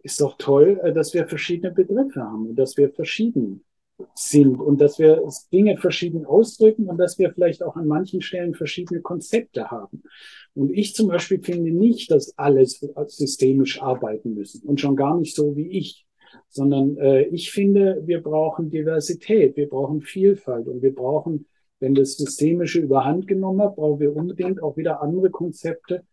[0.03, 3.63] ist doch toll, äh, dass wir verschiedene Begriffe haben und dass wir verschieden
[4.15, 8.53] sind und dass wir Dinge verschieden ausdrücken und dass wir vielleicht auch an manchen Stellen
[8.53, 10.03] verschiedene Konzepte haben.
[10.55, 15.35] Und ich zum Beispiel finde nicht, dass alles systemisch arbeiten müssen und schon gar nicht
[15.35, 16.05] so wie ich,
[16.49, 21.45] sondern äh, ich finde, wir brauchen Diversität, wir brauchen Vielfalt und wir brauchen,
[21.79, 26.03] wenn das Systemische überhand genommen hat, brauchen wir unbedingt auch wieder andere Konzepte.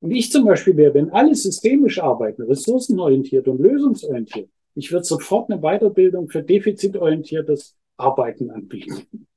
[0.00, 5.50] Und ich zum Beispiel wäre, wenn alle systemisch arbeiten, ressourcenorientiert und lösungsorientiert, ich würde sofort
[5.50, 9.26] eine Weiterbildung für defizitorientiertes Arbeiten anbieten.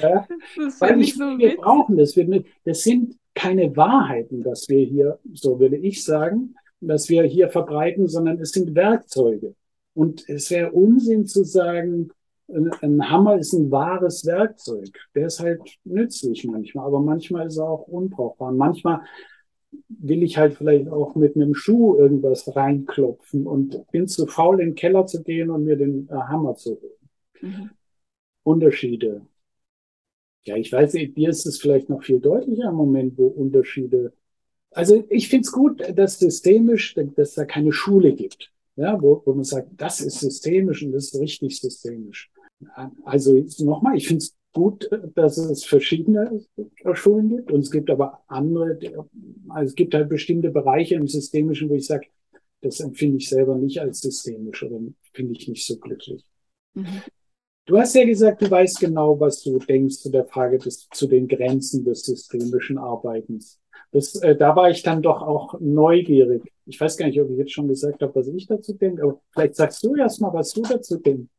[0.00, 0.26] ja,
[0.80, 2.16] weil ich, so wir brauchen das.
[2.16, 7.48] Wir, das sind keine Wahrheiten, dass wir hier, so würde ich sagen, dass wir hier
[7.48, 9.54] verbreiten, sondern es sind Werkzeuge.
[9.94, 12.10] Und es wäre Unsinn zu sagen,
[12.82, 14.88] ein Hammer ist ein wahres Werkzeug.
[15.14, 18.52] Der ist halt nützlich manchmal, aber manchmal ist er auch unbrauchbar.
[18.52, 19.02] Manchmal
[19.88, 24.70] will ich halt vielleicht auch mit einem Schuh irgendwas reinklopfen und bin zu faul, in
[24.70, 27.00] den Keller zu gehen und mir den äh, Hammer zu holen.
[27.40, 27.70] Mhm.
[28.42, 29.26] Unterschiede.
[30.44, 34.12] Ja, ich weiß dir ist es vielleicht noch viel deutlicher im Moment, wo Unterschiede.
[34.70, 39.34] Also ich finde es gut, dass systemisch, dass da keine Schule gibt, ja, wo, wo
[39.34, 42.30] man sagt, das ist systemisch und das ist richtig systemisch.
[43.04, 46.44] Also nochmal, ich finde es gut, dass es verschiedene
[46.94, 48.78] Schulen gibt und es gibt aber andere,
[49.48, 52.08] also es gibt halt bestimmte Bereiche im Systemischen, wo ich sage,
[52.60, 54.80] das empfinde ich selber nicht als systemisch oder
[55.12, 56.24] finde ich nicht so glücklich.
[56.74, 57.02] Mhm.
[57.66, 61.06] Du hast ja gesagt, du weißt genau, was du denkst zu der Frage des, zu
[61.06, 63.60] den Grenzen des systemischen Arbeitens.
[63.92, 66.42] Das, äh, da war ich dann doch auch neugierig.
[66.66, 69.20] Ich weiß gar nicht, ob ich jetzt schon gesagt habe, was ich dazu denke, aber
[69.30, 71.30] vielleicht sagst du erst mal, was du dazu denkst.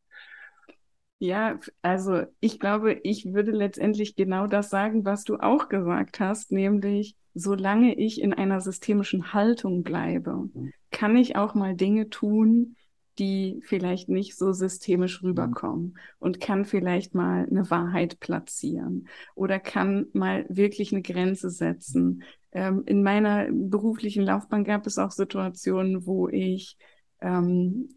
[1.21, 6.51] Ja, also ich glaube, ich würde letztendlich genau das sagen, was du auch gesagt hast,
[6.51, 10.73] nämlich solange ich in einer systemischen Haltung bleibe, mhm.
[10.89, 12.75] kann ich auch mal Dinge tun,
[13.19, 15.27] die vielleicht nicht so systemisch mhm.
[15.27, 22.23] rüberkommen und kann vielleicht mal eine Wahrheit platzieren oder kann mal wirklich eine Grenze setzen.
[22.51, 26.77] Ähm, in meiner beruflichen Laufbahn gab es auch Situationen, wo ich
[27.21, 27.89] ähm,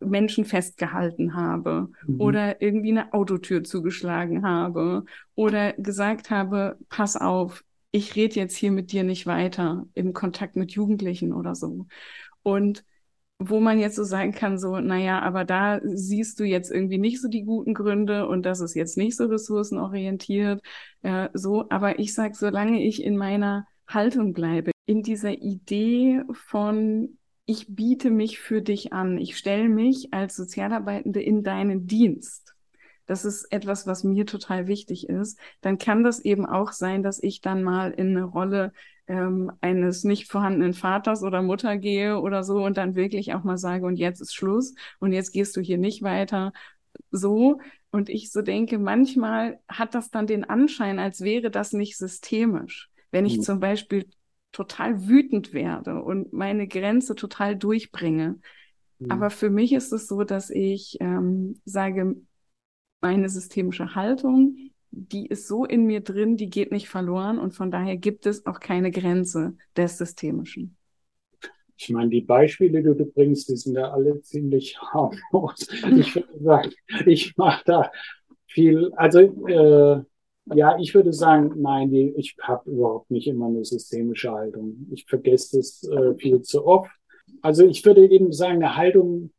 [0.00, 2.20] Menschen festgehalten habe mhm.
[2.20, 8.72] oder irgendwie eine Autotür zugeschlagen habe oder gesagt habe, pass auf, ich rede jetzt hier
[8.72, 11.86] mit dir nicht weiter im Kontakt mit Jugendlichen oder so.
[12.42, 12.84] Und
[13.38, 17.20] wo man jetzt so sagen kann, so, naja, aber da siehst du jetzt irgendwie nicht
[17.20, 20.62] so die guten Gründe und das ist jetzt nicht so ressourcenorientiert,
[21.02, 21.68] äh, so.
[21.70, 28.10] Aber ich sage, solange ich in meiner Haltung bleibe, in dieser Idee von, ich biete
[28.10, 29.18] mich für dich an.
[29.18, 32.54] Ich stelle mich als Sozialarbeitende in deinen Dienst.
[33.06, 35.38] Das ist etwas, was mir total wichtig ist.
[35.60, 38.72] Dann kann das eben auch sein, dass ich dann mal in eine Rolle
[39.08, 43.58] ähm, eines nicht vorhandenen Vaters oder Mutter gehe oder so und dann wirklich auch mal
[43.58, 46.52] sage, und jetzt ist Schluss und jetzt gehst du hier nicht weiter.
[47.10, 47.58] So.
[47.90, 52.90] Und ich so denke, manchmal hat das dann den Anschein, als wäre das nicht systemisch.
[53.10, 53.42] Wenn ich mhm.
[53.42, 54.06] zum Beispiel
[54.52, 58.38] total wütend werde und meine Grenze total durchbringe.
[58.98, 59.10] Mhm.
[59.10, 62.16] Aber für mich ist es so, dass ich ähm, sage,
[63.00, 64.56] meine systemische Haltung,
[64.90, 68.46] die ist so in mir drin, die geht nicht verloren und von daher gibt es
[68.46, 70.76] auch keine Grenze des Systemischen.
[71.76, 75.66] Ich meine, die Beispiele, die du bringst, die sind ja alle ziemlich harmlos.
[75.96, 76.70] Ich würde sagen,
[77.06, 77.90] ich mache da
[78.46, 80.04] viel, also äh,
[80.46, 84.86] ja, ich würde sagen, nein, ich habe überhaupt nicht immer eine systemische Haltung.
[84.90, 86.90] Ich vergesse das äh, viel zu oft.
[87.40, 89.30] Also ich würde eben sagen, eine Haltung,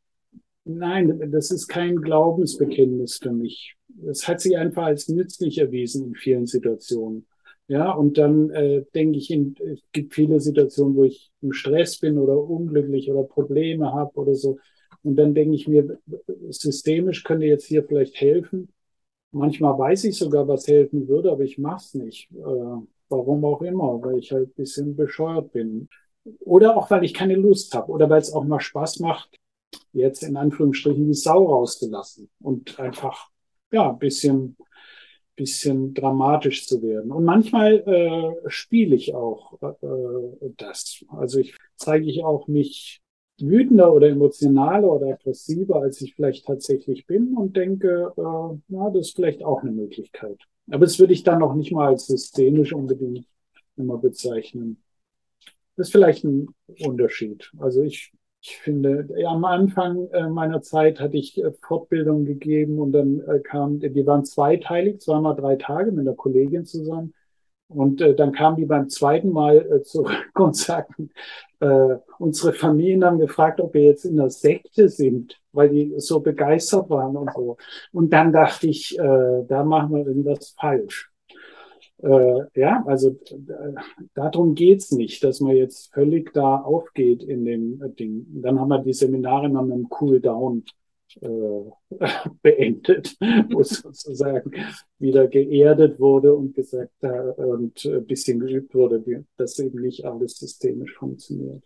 [0.63, 3.75] nein, das ist kein Glaubensbekenntnis für mich.
[4.09, 7.27] Es hat sich einfach als nützlich erwiesen in vielen Situationen.
[7.67, 11.97] Ja, und dann äh, denke ich, in, es gibt viele Situationen, wo ich im Stress
[11.99, 14.57] bin oder unglücklich oder Probleme habe oder so.
[15.01, 15.99] Und dann denke ich mir,
[16.49, 18.69] systemisch könnte jetzt hier vielleicht helfen.
[19.33, 22.31] Manchmal weiß ich sogar, was helfen würde, aber ich mache es nicht.
[22.31, 25.89] Äh, warum auch immer, weil ich halt ein bisschen bescheuert bin.
[26.39, 29.37] Oder auch, weil ich keine Lust habe oder weil es auch mal Spaß macht,
[29.91, 33.29] jetzt in Anführungsstrichen die Sau rausgelassen und einfach,
[33.71, 34.55] ja, ein bisschen,
[35.35, 37.11] bisschen dramatisch zu werden.
[37.11, 41.03] Und manchmal äh, spiele ich auch äh, das.
[41.09, 43.02] Also ich zeige ich auch mich
[43.39, 49.07] wütender oder emotionaler oder aggressiver, als ich vielleicht tatsächlich bin und denke, äh, na, das
[49.07, 50.37] ist vielleicht auch eine Möglichkeit.
[50.69, 53.25] Aber das würde ich dann noch nicht mal als systemisch unbedingt
[53.75, 54.81] immer bezeichnen.
[55.75, 56.47] Das ist vielleicht ein
[56.85, 57.51] Unterschied.
[57.59, 62.79] Also ich, ich finde, ja, am Anfang äh, meiner Zeit hatte ich äh, Fortbildung gegeben
[62.79, 67.13] und dann äh, kam, die waren zweiteilig, zweimal drei Tage mit einer Kollegin zusammen.
[67.75, 71.11] Und äh, dann kamen die beim zweiten Mal äh, zurück und sagten,
[71.59, 76.19] äh, unsere Familien haben gefragt, ob wir jetzt in der Sekte sind, weil die so
[76.19, 77.57] begeistert waren und so.
[77.91, 81.09] Und dann dachte ich, äh, da machen wir irgendwas falsch.
[82.03, 83.73] Äh, ja, also äh,
[84.13, 88.25] darum geht's nicht, dass man jetzt völlig da aufgeht in dem äh, Ding.
[88.41, 90.63] Dann haben wir die Seminare mit einem Cool Down
[91.21, 91.97] äh,
[92.41, 93.15] beendet,
[93.49, 94.51] wo sozusagen
[94.99, 100.37] wieder geerdet wurde und gesagt äh, und ein bisschen geübt wurde, dass eben nicht alles
[100.37, 101.63] systemisch funktioniert.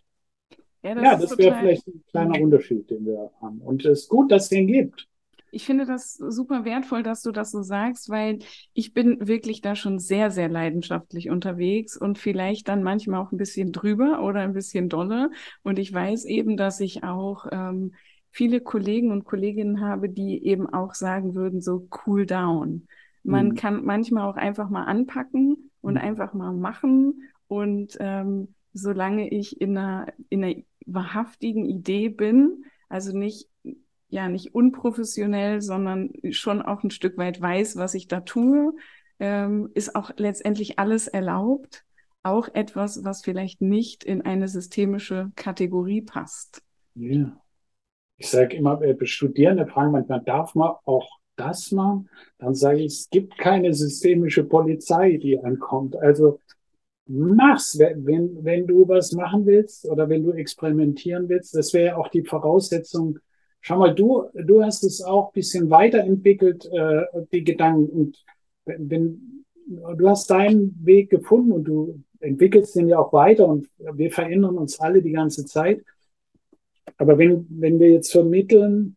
[0.82, 3.60] Ja, das, ja, das wäre vielleicht ein kleiner Unterschied, den wir haben.
[3.60, 5.08] Und es ist gut, dass es den gibt.
[5.50, 8.40] Ich finde das super wertvoll, dass du das so sagst, weil
[8.74, 13.38] ich bin wirklich da schon sehr, sehr leidenschaftlich unterwegs und vielleicht dann manchmal auch ein
[13.38, 15.30] bisschen drüber oder ein bisschen doller.
[15.62, 17.94] Und ich weiß eben, dass ich auch ähm,
[18.38, 22.86] viele Kollegen und Kolleginnen habe, die eben auch sagen würden, so cool down.
[23.24, 23.54] Man mhm.
[23.56, 26.00] kann manchmal auch einfach mal anpacken und mhm.
[26.00, 27.22] einfach mal machen.
[27.48, 30.54] Und ähm, solange ich in einer, in einer
[30.86, 33.48] wahrhaftigen Idee bin, also nicht,
[34.08, 38.72] ja, nicht unprofessionell, sondern schon auch ein Stück weit weiß, was ich da tue,
[39.18, 41.84] ähm, ist auch letztendlich alles erlaubt.
[42.22, 46.62] Auch etwas, was vielleicht nicht in eine systemische Kategorie passt.
[46.94, 47.36] Ja.
[48.18, 52.08] Ich sage immer, äh, Studierende fragen manchmal, darf man auch das machen?
[52.38, 55.96] Dann sage ich, es gibt keine systemische Polizei, die ankommt.
[55.96, 56.40] Also
[57.06, 61.54] mach's, wenn, wenn du was machen willst oder wenn du experimentieren willst.
[61.54, 63.18] Das wäre ja auch die Voraussetzung.
[63.60, 67.02] Schau mal, du, du hast es auch bisschen weiterentwickelt, äh,
[67.32, 67.88] die Gedanken.
[67.88, 68.24] Und
[68.66, 74.10] wenn, du hast deinen Weg gefunden und du entwickelst den ja auch weiter und wir
[74.10, 75.82] verändern uns alle die ganze Zeit.
[76.96, 78.96] Aber wenn, wenn wir jetzt vermitteln,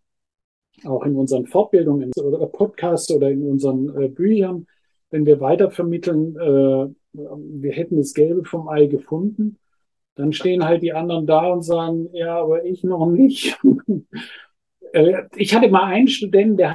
[0.86, 4.65] auch in unseren Fortbildungen oder Podcasts oder in unseren äh, Büchern,
[5.12, 9.58] wenn wir weiter vermitteln, äh, wir hätten das Gelbe vom Ei gefunden,
[10.15, 13.60] dann stehen halt die anderen da und sagen, ja, aber ich noch nicht.
[14.93, 16.73] äh, ich hatte mal einen Studenten, der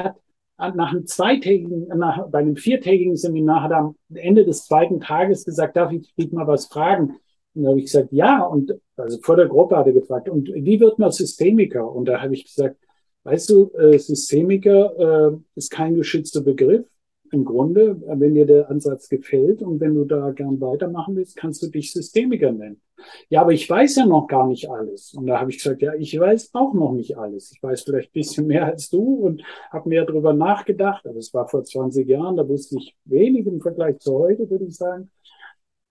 [0.59, 5.01] hat nach einem zweitägigen, nach, bei einem viertägigen Seminar hat er am Ende des zweiten
[5.01, 7.17] Tages gesagt, darf ich dich mal was fragen?
[7.57, 8.43] Und da habe ich gesagt, ja.
[8.45, 11.91] Und also vor der Gruppe hat er gefragt, und wie wird man Systemiker?
[11.91, 12.77] Und da habe ich gesagt,
[13.25, 16.87] weißt du, äh, Systemiker äh, ist kein geschützter Begriff.
[17.33, 21.61] Im Grunde, wenn dir der Ansatz gefällt und wenn du da gern weitermachen willst, kannst
[21.61, 22.81] du dich Systemiker nennen.
[23.29, 25.13] Ja, aber ich weiß ja noch gar nicht alles.
[25.13, 27.51] Und da habe ich gesagt, ja, ich weiß auch noch nicht alles.
[27.53, 31.05] Ich weiß vielleicht ein bisschen mehr als du und habe mehr darüber nachgedacht.
[31.05, 34.67] Aber es war vor 20 Jahren, da wusste ich wenig im Vergleich zu heute, würde
[34.67, 35.11] ich sagen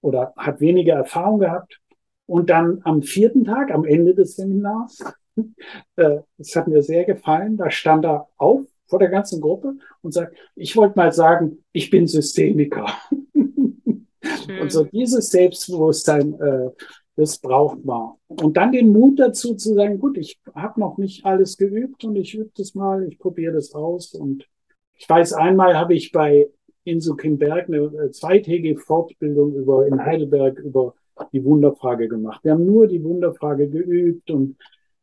[0.05, 1.81] oder hat weniger Erfahrung gehabt.
[2.27, 5.03] Und dann am vierten Tag, am Ende des Seminars,
[5.95, 10.13] äh, das hat mir sehr gefallen, da stand er auf vor der ganzen Gruppe und
[10.13, 12.87] sagt, ich wollte mal sagen, ich bin Systemiker.
[13.33, 16.69] und so dieses Selbstbewusstsein, äh,
[17.15, 18.13] das braucht man.
[18.27, 22.15] Und dann den Mut dazu zu sagen, gut, ich habe noch nicht alles geübt und
[22.15, 24.13] ich übe das mal, ich probiere das aus.
[24.13, 24.47] Und
[24.93, 26.47] ich weiß, einmal habe ich bei
[26.85, 30.93] in Suckenberg eine äh, zweitägige Fortbildung über, in Heidelberg über
[31.33, 32.43] die Wunderfrage gemacht.
[32.43, 34.57] Wir haben nur die Wunderfrage geübt und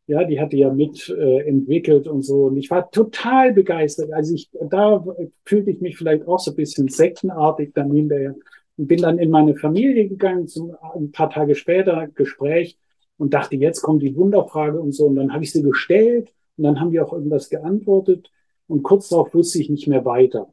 [0.07, 2.47] ja, die hatte ja mit äh, entwickelt und so.
[2.47, 4.13] Und ich war total begeistert.
[4.13, 5.05] Also ich, da
[5.45, 8.35] fühlte ich mich vielleicht auch so ein bisschen sektenartig dann hinterher
[8.77, 12.79] und bin dann in meine Familie gegangen, zum, ein paar Tage später Gespräch
[13.17, 15.07] und dachte, jetzt kommt die Wunderfrage und so.
[15.07, 18.31] Und dann habe ich sie gestellt und dann haben die auch irgendwas geantwortet
[18.67, 20.53] und kurz darauf wusste ich nicht mehr weiter.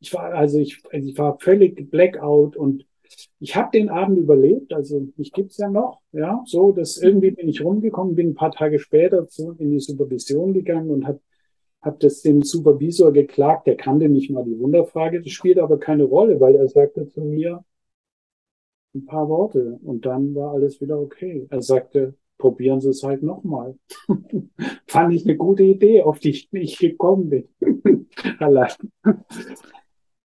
[0.00, 2.86] Ich war also ich, also ich war völlig Blackout und
[3.40, 7.48] ich habe den Abend überlebt, also mich gibt's ja noch, ja, so, dass irgendwie bin
[7.48, 11.20] ich rumgekommen, bin ein paar Tage später zu, in die Supervision gegangen und habe
[11.80, 16.04] hab das dem Supervisor geklagt, der kannte nicht mal die Wunderfrage, das spielt aber keine
[16.04, 17.64] Rolle, weil er sagte zu mir
[18.94, 21.46] ein paar Worte und dann war alles wieder okay.
[21.50, 23.76] Er sagte, probieren Sie es halt nochmal.
[24.86, 27.48] Fand ich eine gute Idee, auf die ich nicht gekommen bin.
[28.38, 28.72] Allein.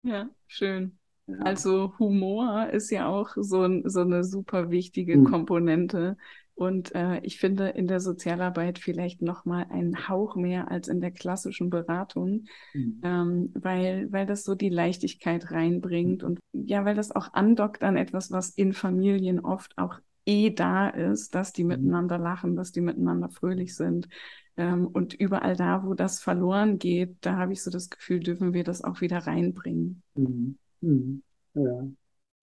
[0.04, 1.00] Ja, schön.
[1.40, 5.24] Also Humor ist ja auch so, so eine super wichtige mhm.
[5.24, 6.18] Komponente,
[6.56, 11.02] Und äh, ich finde in der Sozialarbeit vielleicht noch mal einen Hauch mehr als in
[11.02, 13.02] der klassischen Beratung, mhm.
[13.04, 17.98] ähm, weil, weil das so die Leichtigkeit reinbringt und ja, weil das auch andockt an
[17.98, 21.70] etwas, was in Familien oft auch eh da ist, dass die mhm.
[21.70, 24.08] miteinander lachen, dass die miteinander fröhlich sind.
[24.56, 28.54] Ähm, und überall da, wo das verloren geht, da habe ich so das Gefühl, dürfen
[28.54, 30.04] wir das auch wieder reinbringen.
[30.16, 30.58] Mhm.
[30.82, 31.24] Mhm.
[31.56, 31.88] Ja.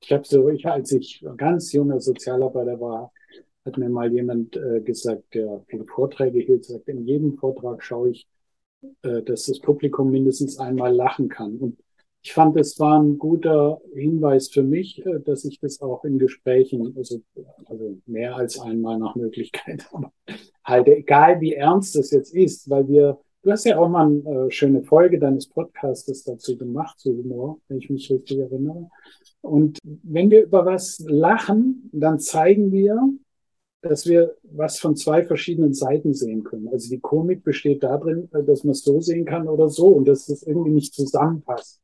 [0.03, 3.13] Ich habe so, ich, als ich ganz junger Sozialarbeiter war,
[3.65, 8.11] hat mir mal jemand äh, gesagt, der viele Vorträge hielt, sagt, in jedem Vortrag schaue
[8.11, 8.27] ich,
[9.03, 11.59] äh, dass das Publikum mindestens einmal lachen kann.
[11.59, 11.79] Und
[12.23, 16.19] ich fand, es war ein guter Hinweis für mich, äh, dass ich das auch in
[16.19, 17.21] Gesprächen, also,
[17.67, 20.13] also mehr als einmal nach Möglichkeit, aber
[20.65, 24.47] halt egal wie ernst das jetzt ist, weil wir, du hast ja auch mal eine
[24.47, 28.91] äh, schöne Folge deines Podcastes dazu gemacht, zu Humor, wenn ich mich richtig erinnere.
[29.41, 33.01] Und wenn wir über was lachen, dann zeigen wir,
[33.83, 36.69] dass wir was von zwei verschiedenen Seiten sehen können.
[36.69, 40.07] Also die Komik besteht darin, äh, dass man es so sehen kann oder so und
[40.07, 41.80] dass das irgendwie nicht zusammenpasst.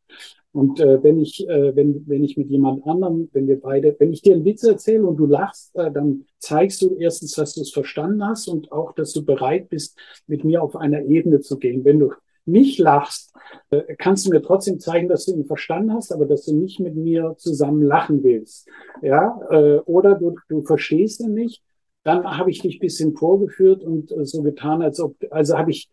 [0.57, 4.13] Und äh, wenn ich, äh, wenn, wenn ich mit jemand anderem, wenn wir beide, wenn
[4.13, 7.61] ich dir einen Witz erzähle und du lachst, äh, dann zeigst du erstens, dass du
[7.61, 11.59] es verstanden hast und auch, dass du bereit bist, mit mir auf einer Ebene zu
[11.59, 11.85] gehen.
[11.85, 12.13] Wenn du
[12.47, 13.35] nicht lachst,
[13.69, 16.81] äh, kannst du mir trotzdem zeigen, dass du ihn verstanden hast, aber dass du nicht
[16.81, 18.67] mit mir zusammen lachen willst.
[19.03, 21.63] Ja, äh, oder du, du verstehst ihn nicht
[22.07, 25.91] dann habe ich dich bisschen vorgeführt und äh, so getan, als ob, also habe ich,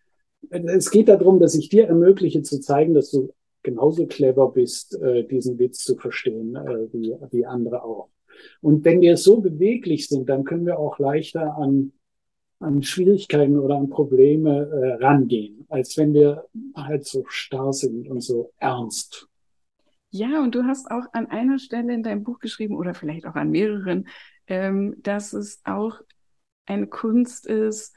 [0.52, 3.34] es geht darum, dass ich dir ermögliche zu zeigen, dass du
[3.64, 8.10] genauso clever bist, äh, diesen Witz zu verstehen, äh, wie, wie andere auch.
[8.62, 11.94] Und wenn wir so beweglich sind, dann können wir auch leichter an,
[12.60, 16.46] an Schwierigkeiten oder an Probleme äh, rangehen, als wenn wir
[16.76, 19.28] halt so starr sind und so ernst.
[20.10, 23.36] Ja, und du hast auch an einer Stelle in deinem Buch geschrieben oder vielleicht auch
[23.36, 24.08] an mehreren,
[24.48, 26.02] ähm, dass es auch
[26.66, 27.96] eine Kunst ist,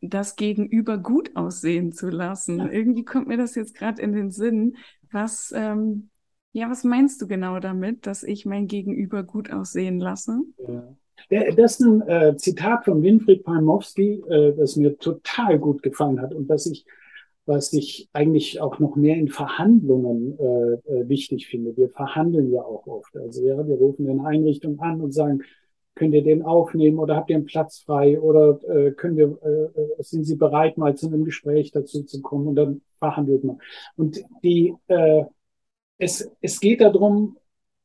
[0.00, 2.58] das Gegenüber gut aussehen zu lassen.
[2.58, 2.68] Ja.
[2.70, 4.76] Irgendwie kommt mir das jetzt gerade in den Sinn.
[5.14, 6.10] Was, ähm,
[6.50, 10.40] ja, was meinst du genau damit, dass ich mein Gegenüber gut aussehen lasse?
[10.58, 10.96] Ja.
[11.30, 16.34] Das ist ein äh, Zitat von Winfried Palmowski, äh, das mir total gut gefallen hat
[16.34, 16.84] und was ich,
[17.46, 21.76] was ich eigentlich auch noch mehr in Verhandlungen äh, äh wichtig finde.
[21.76, 23.16] Wir verhandeln ja auch oft.
[23.16, 25.42] Also ja, wir rufen in Einrichtungen an und sagen,
[25.94, 29.80] könnt ihr den aufnehmen oder habt ihr einen Platz frei oder äh, können wir, äh,
[29.80, 33.58] äh, sind Sie bereit, mal zu einem Gespräch dazu zu kommen und dann verhandelt man.
[33.96, 35.24] Und die, äh,
[35.98, 37.36] es, es geht darum,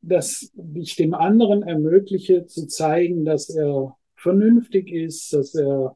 [0.01, 5.95] dass ich dem anderen ermögliche zu zeigen, dass er vernünftig ist, dass er,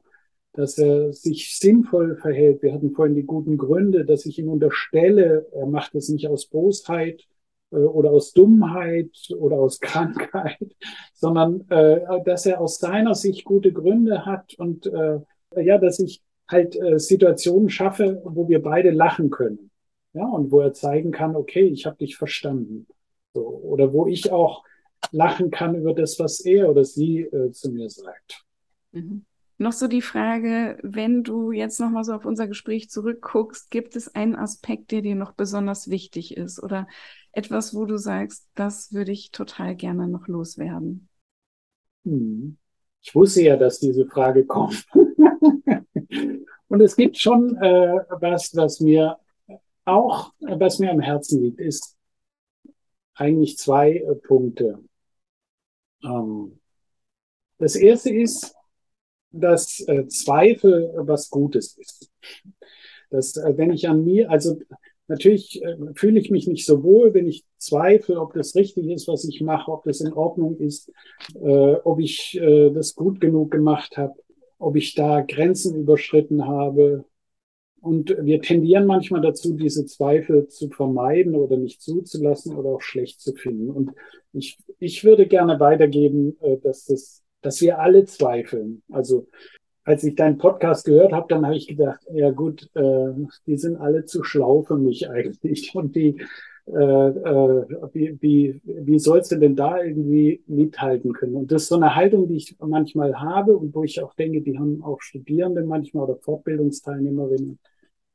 [0.52, 2.62] dass er sich sinnvoll verhält.
[2.62, 6.46] Wir hatten vorhin die guten Gründe, dass ich ihm unterstelle, er macht es nicht aus
[6.46, 7.26] Bosheit,
[7.74, 10.58] oder aus Dummheit oder aus Krankheit,
[11.12, 15.20] sondern äh, dass er aus seiner Sicht gute Gründe hat und äh,
[15.56, 19.70] ja, dass ich halt äh, Situationen schaffe, wo wir beide lachen können.
[20.12, 22.86] Ja, und wo er zeigen kann, okay, ich habe dich verstanden.
[23.32, 24.62] So, oder wo ich auch
[25.10, 28.44] lachen kann über das, was er oder sie äh, zu mir sagt.
[28.92, 29.24] Mhm.
[29.56, 34.14] Noch so die Frage, wenn du jetzt nochmal so auf unser Gespräch zurückguckst, gibt es
[34.14, 36.88] einen Aspekt, der dir noch besonders wichtig ist oder
[37.32, 41.08] etwas, wo du sagst, das würde ich total gerne noch loswerden?
[42.04, 42.56] Hm.
[43.02, 44.86] Ich wusste ja, dass diese Frage kommt.
[46.68, 49.18] Und es gibt schon äh, was, was mir
[49.84, 51.96] auch, was mir am Herzen liegt, ist
[53.14, 54.82] eigentlich zwei äh, Punkte.
[56.02, 56.58] Ähm,
[57.58, 58.54] das erste ist,
[59.34, 62.10] dass äh, Zweifel was Gutes ist.
[63.10, 64.58] Dass, äh, wenn ich an mir, also
[65.08, 69.08] natürlich äh, fühle ich mich nicht so wohl, wenn ich zweifle, ob das richtig ist,
[69.08, 70.90] was ich mache, ob das in Ordnung ist,
[71.34, 74.14] äh, ob ich äh, das gut genug gemacht habe,
[74.58, 77.04] ob ich da Grenzen überschritten habe.
[77.80, 83.20] Und wir tendieren manchmal dazu, diese Zweifel zu vermeiden oder nicht zuzulassen oder auch schlecht
[83.20, 83.70] zu finden.
[83.70, 83.90] Und
[84.32, 88.82] ich, ich würde gerne weitergeben, dass das dass wir alle zweifeln.
[88.90, 89.26] Also
[89.84, 93.12] als ich deinen Podcast gehört habe, dann habe ich gedacht, ja gut, äh,
[93.46, 95.72] die sind alle zu schlau für mich eigentlich.
[95.74, 96.16] Und die,
[96.66, 101.36] äh, äh, wie, wie, wie sollst du denn da irgendwie mithalten können?
[101.36, 104.40] Und das ist so eine Haltung, die ich manchmal habe und wo ich auch denke,
[104.40, 107.58] die haben auch Studierende manchmal oder Fortbildungsteilnehmerinnen,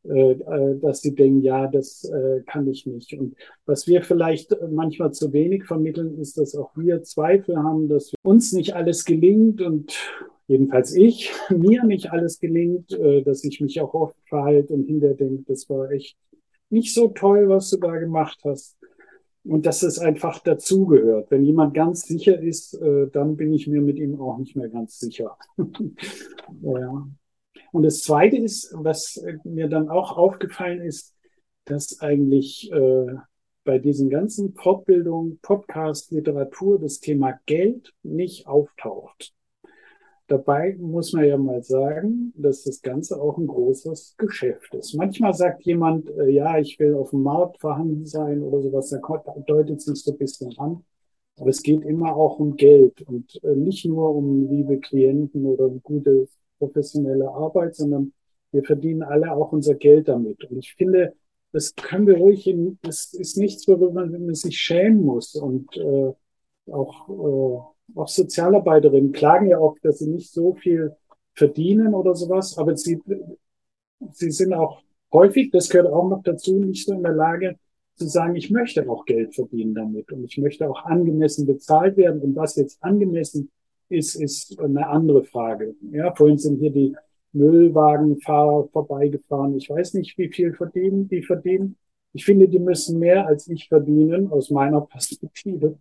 [0.03, 3.13] dass sie denken, ja, das äh, kann ich nicht.
[3.13, 3.35] Und
[3.65, 8.53] was wir vielleicht manchmal zu wenig vermitteln, ist, dass auch wir Zweifel haben, dass uns
[8.53, 9.93] nicht alles gelingt und
[10.47, 15.43] jedenfalls ich, mir nicht alles gelingt, dass ich mich auch oft verhalte und hinterher denke,
[15.47, 16.17] das war echt
[16.69, 18.77] nicht so toll, was du da gemacht hast.
[19.43, 21.31] und dass es einfach dazugehört.
[21.31, 24.69] Wenn jemand ganz sicher ist, äh, dann bin ich mir mit ihm auch nicht mehr
[24.69, 25.37] ganz sicher.
[26.61, 27.07] ja.
[27.71, 31.15] Und das Zweite ist, was mir dann auch aufgefallen ist,
[31.65, 33.15] dass eigentlich äh,
[33.63, 39.33] bei diesen ganzen Fortbildungen, Podcast, Literatur das Thema Geld nicht auftaucht.
[40.27, 44.93] Dabei muss man ja mal sagen, dass das Ganze auch ein großes Geschäft ist.
[44.93, 48.99] Manchmal sagt jemand, äh, ja, ich will auf dem Markt vorhanden sein oder sowas, da
[49.47, 50.83] deutet sich so ein bisschen an.
[51.37, 55.69] Aber es geht immer auch um Geld und äh, nicht nur um liebe Klienten oder
[55.69, 56.27] gute
[56.59, 58.13] professionelle Arbeit, sondern
[58.51, 60.43] wir verdienen alle auch unser Geld damit.
[60.45, 61.13] Und ich finde,
[61.51, 65.35] das können wir ruhig, in, das ist nichts, worüber man sich schämen muss.
[65.35, 66.13] Und äh,
[66.71, 70.95] auch äh, auch Sozialarbeiterinnen klagen ja auch, dass sie nicht so viel
[71.33, 73.01] verdienen oder sowas, aber sie,
[74.11, 74.81] sie sind auch
[75.13, 77.57] häufig, das gehört auch noch dazu, nicht so in der Lage
[77.95, 82.21] zu sagen, ich möchte auch Geld verdienen damit und ich möchte auch angemessen bezahlt werden.
[82.21, 83.49] Und was jetzt angemessen
[83.89, 85.75] ist, ist eine andere Frage.
[85.91, 86.95] Ja, vorhin sind hier die
[87.33, 89.55] Müllwagenfahrer vorbeigefahren.
[89.57, 91.77] Ich weiß nicht, wie viel verdienen die verdienen.
[92.13, 95.77] Ich finde, die müssen mehr als ich verdienen, aus meiner Perspektive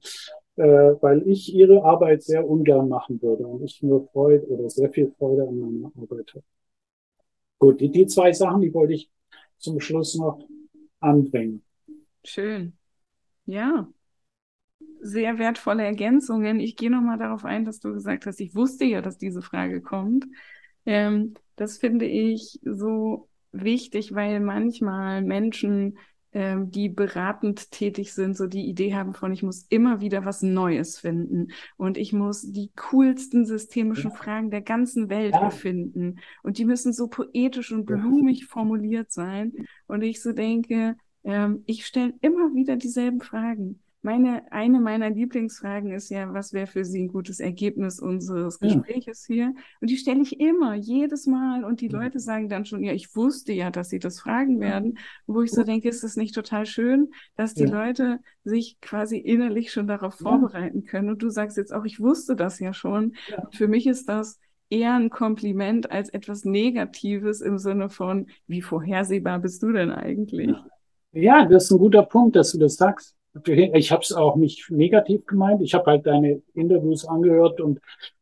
[0.58, 4.90] äh, weil ich ihre Arbeit sehr ungern machen würde und ich nur Freude oder sehr
[4.90, 6.44] viel Freude an meiner Arbeit habe.
[7.60, 9.08] Gut, die, die zwei Sachen, die wollte ich
[9.58, 10.44] zum Schluss noch
[10.98, 11.62] anbringen.
[12.24, 12.72] Schön.
[13.46, 13.88] Ja.
[15.00, 16.60] Sehr wertvolle Ergänzungen.
[16.60, 19.80] Ich gehe nochmal darauf ein, dass du gesagt hast, ich wusste ja, dass diese Frage
[19.80, 20.26] kommt.
[20.86, 25.98] Ähm, das finde ich so wichtig, weil manchmal Menschen
[26.32, 30.42] ähm, die beratend tätig sind, so die Idee haben von, ich muss immer wieder was
[30.42, 31.48] Neues finden
[31.78, 37.08] und ich muss die coolsten systemischen Fragen der ganzen Welt erfinden und die müssen so
[37.08, 39.54] poetisch und blumig formuliert sein
[39.86, 43.80] und ich so denke, ähm, ich stelle immer wieder dieselben Fragen.
[44.08, 49.28] Meine, eine meiner Lieblingsfragen ist ja, was wäre für Sie ein gutes Ergebnis unseres Gespräches
[49.28, 49.34] ja.
[49.34, 49.54] hier?
[49.82, 51.62] Und die stelle ich immer, jedes Mal.
[51.62, 54.96] Und die Leute sagen dann schon, ja, ich wusste ja, dass Sie das fragen werden.
[55.26, 57.70] Wo ich so denke, ist das nicht total schön, dass die ja.
[57.70, 61.10] Leute sich quasi innerlich schon darauf vorbereiten können.
[61.10, 63.14] Und du sagst jetzt auch, ich wusste das ja schon.
[63.52, 64.40] Für mich ist das
[64.70, 70.56] eher ein Kompliment als etwas Negatives im Sinne von, wie vorhersehbar bist du denn eigentlich?
[71.12, 74.70] Ja, das ist ein guter Punkt, dass du das sagst ich habe es auch nicht
[74.70, 75.62] negativ gemeint.
[75.62, 77.80] Ich habe halt deine Interviews angehört und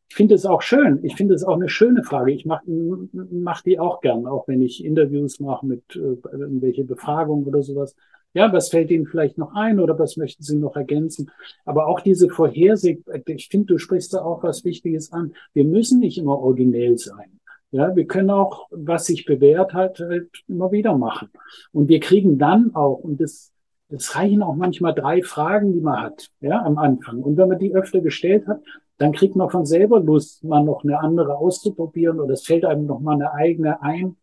[0.09, 1.05] ich finde es auch schön.
[1.05, 2.33] Ich finde es auch eine schöne Frage.
[2.33, 7.47] Ich mache mach die auch gern, auch wenn ich Interviews mache mit äh, irgendwelche Befragungen
[7.47, 7.95] oder sowas.
[8.33, 11.31] Ja, was fällt Ihnen vielleicht noch ein oder was möchten Sie noch ergänzen?
[11.65, 15.33] Aber auch diese Vorhersig, ich finde, du sprichst da auch was Wichtiges an.
[15.55, 17.41] Wir müssen nicht immer originell sein.
[17.71, 21.31] Ja, wir können auch, was sich bewährt hat, halt immer wieder machen.
[21.73, 23.53] Und wir kriegen dann auch, und das
[23.89, 27.23] es reichen auch manchmal drei Fragen, die man hat, ja, am Anfang.
[27.23, 28.61] Und wenn man die öfter gestellt hat,
[28.99, 32.87] dann kriegt man von selber Lust, mal noch eine andere auszuprobieren oder es fällt einem
[32.87, 34.17] noch mal eine eigene ein.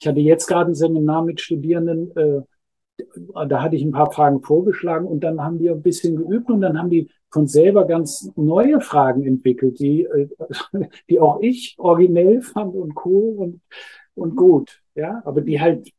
[0.00, 2.42] Ich hatte jetzt gerade ein Seminar mit Studierenden, äh,
[3.48, 6.60] da hatte ich ein paar Fragen vorgeschlagen und dann haben die ein bisschen geübt und
[6.60, 10.28] dann haben die von selber ganz neue Fragen entwickelt, die, äh,
[11.08, 13.60] die auch ich originell fand und cool und,
[14.14, 15.92] und gut, ja, aber die halt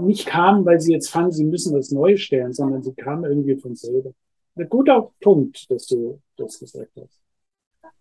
[0.00, 3.56] nicht kamen, weil sie jetzt fanden, sie müssen das neu stellen, sondern sie kamen irgendwie
[3.56, 4.12] von selber.
[4.56, 7.20] Ein guter Punkt, dass du das gesagt hast.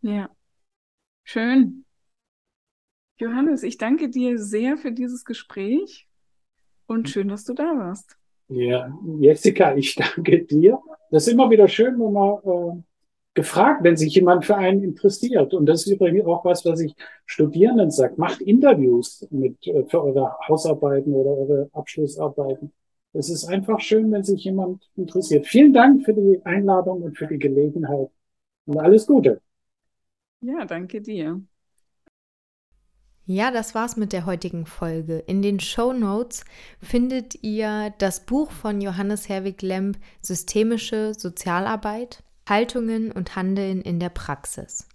[0.02, 0.30] Ja,
[1.24, 1.86] schön.
[3.18, 6.08] Johannes, ich danke dir sehr für dieses Gespräch
[6.88, 8.18] und schön, dass du da warst.
[8.50, 10.80] Ja, Jessica, ich danke dir.
[11.10, 12.84] Das ist immer wieder schön, wenn man äh,
[13.34, 15.54] gefragt, wenn sich jemand für einen interessiert.
[15.54, 18.14] Und das ist übrigens auch was, was ich Studierenden sage.
[18.18, 22.72] Macht Interviews mit, äh, für eure Hausarbeiten oder eure Abschlussarbeiten.
[23.14, 25.46] Es ist einfach schön, wenn sich jemand interessiert.
[25.46, 28.10] Vielen Dank für die Einladung und für die Gelegenheit.
[28.66, 29.42] Und alles Gute.
[30.42, 31.42] Ja, danke dir.
[33.26, 35.20] Ja, das war's mit der heutigen Folge.
[35.20, 36.44] In den Show Notes
[36.82, 44.10] findet ihr das Buch von Johannes Herwig Lemp Systemische Sozialarbeit Haltungen und Handeln in der
[44.10, 44.88] Praxis.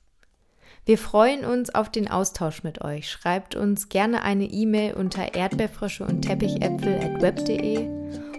[0.85, 3.11] Wir freuen uns auf den Austausch mit euch.
[3.11, 7.89] Schreibt uns gerne eine E-Mail unter erdbeerfrische und teppichäpfel at web.de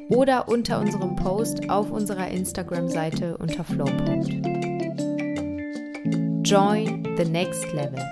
[0.10, 3.86] oder unter unserem Post auf unserer Instagram-Seite unter flow.
[6.44, 8.04] Join the next level.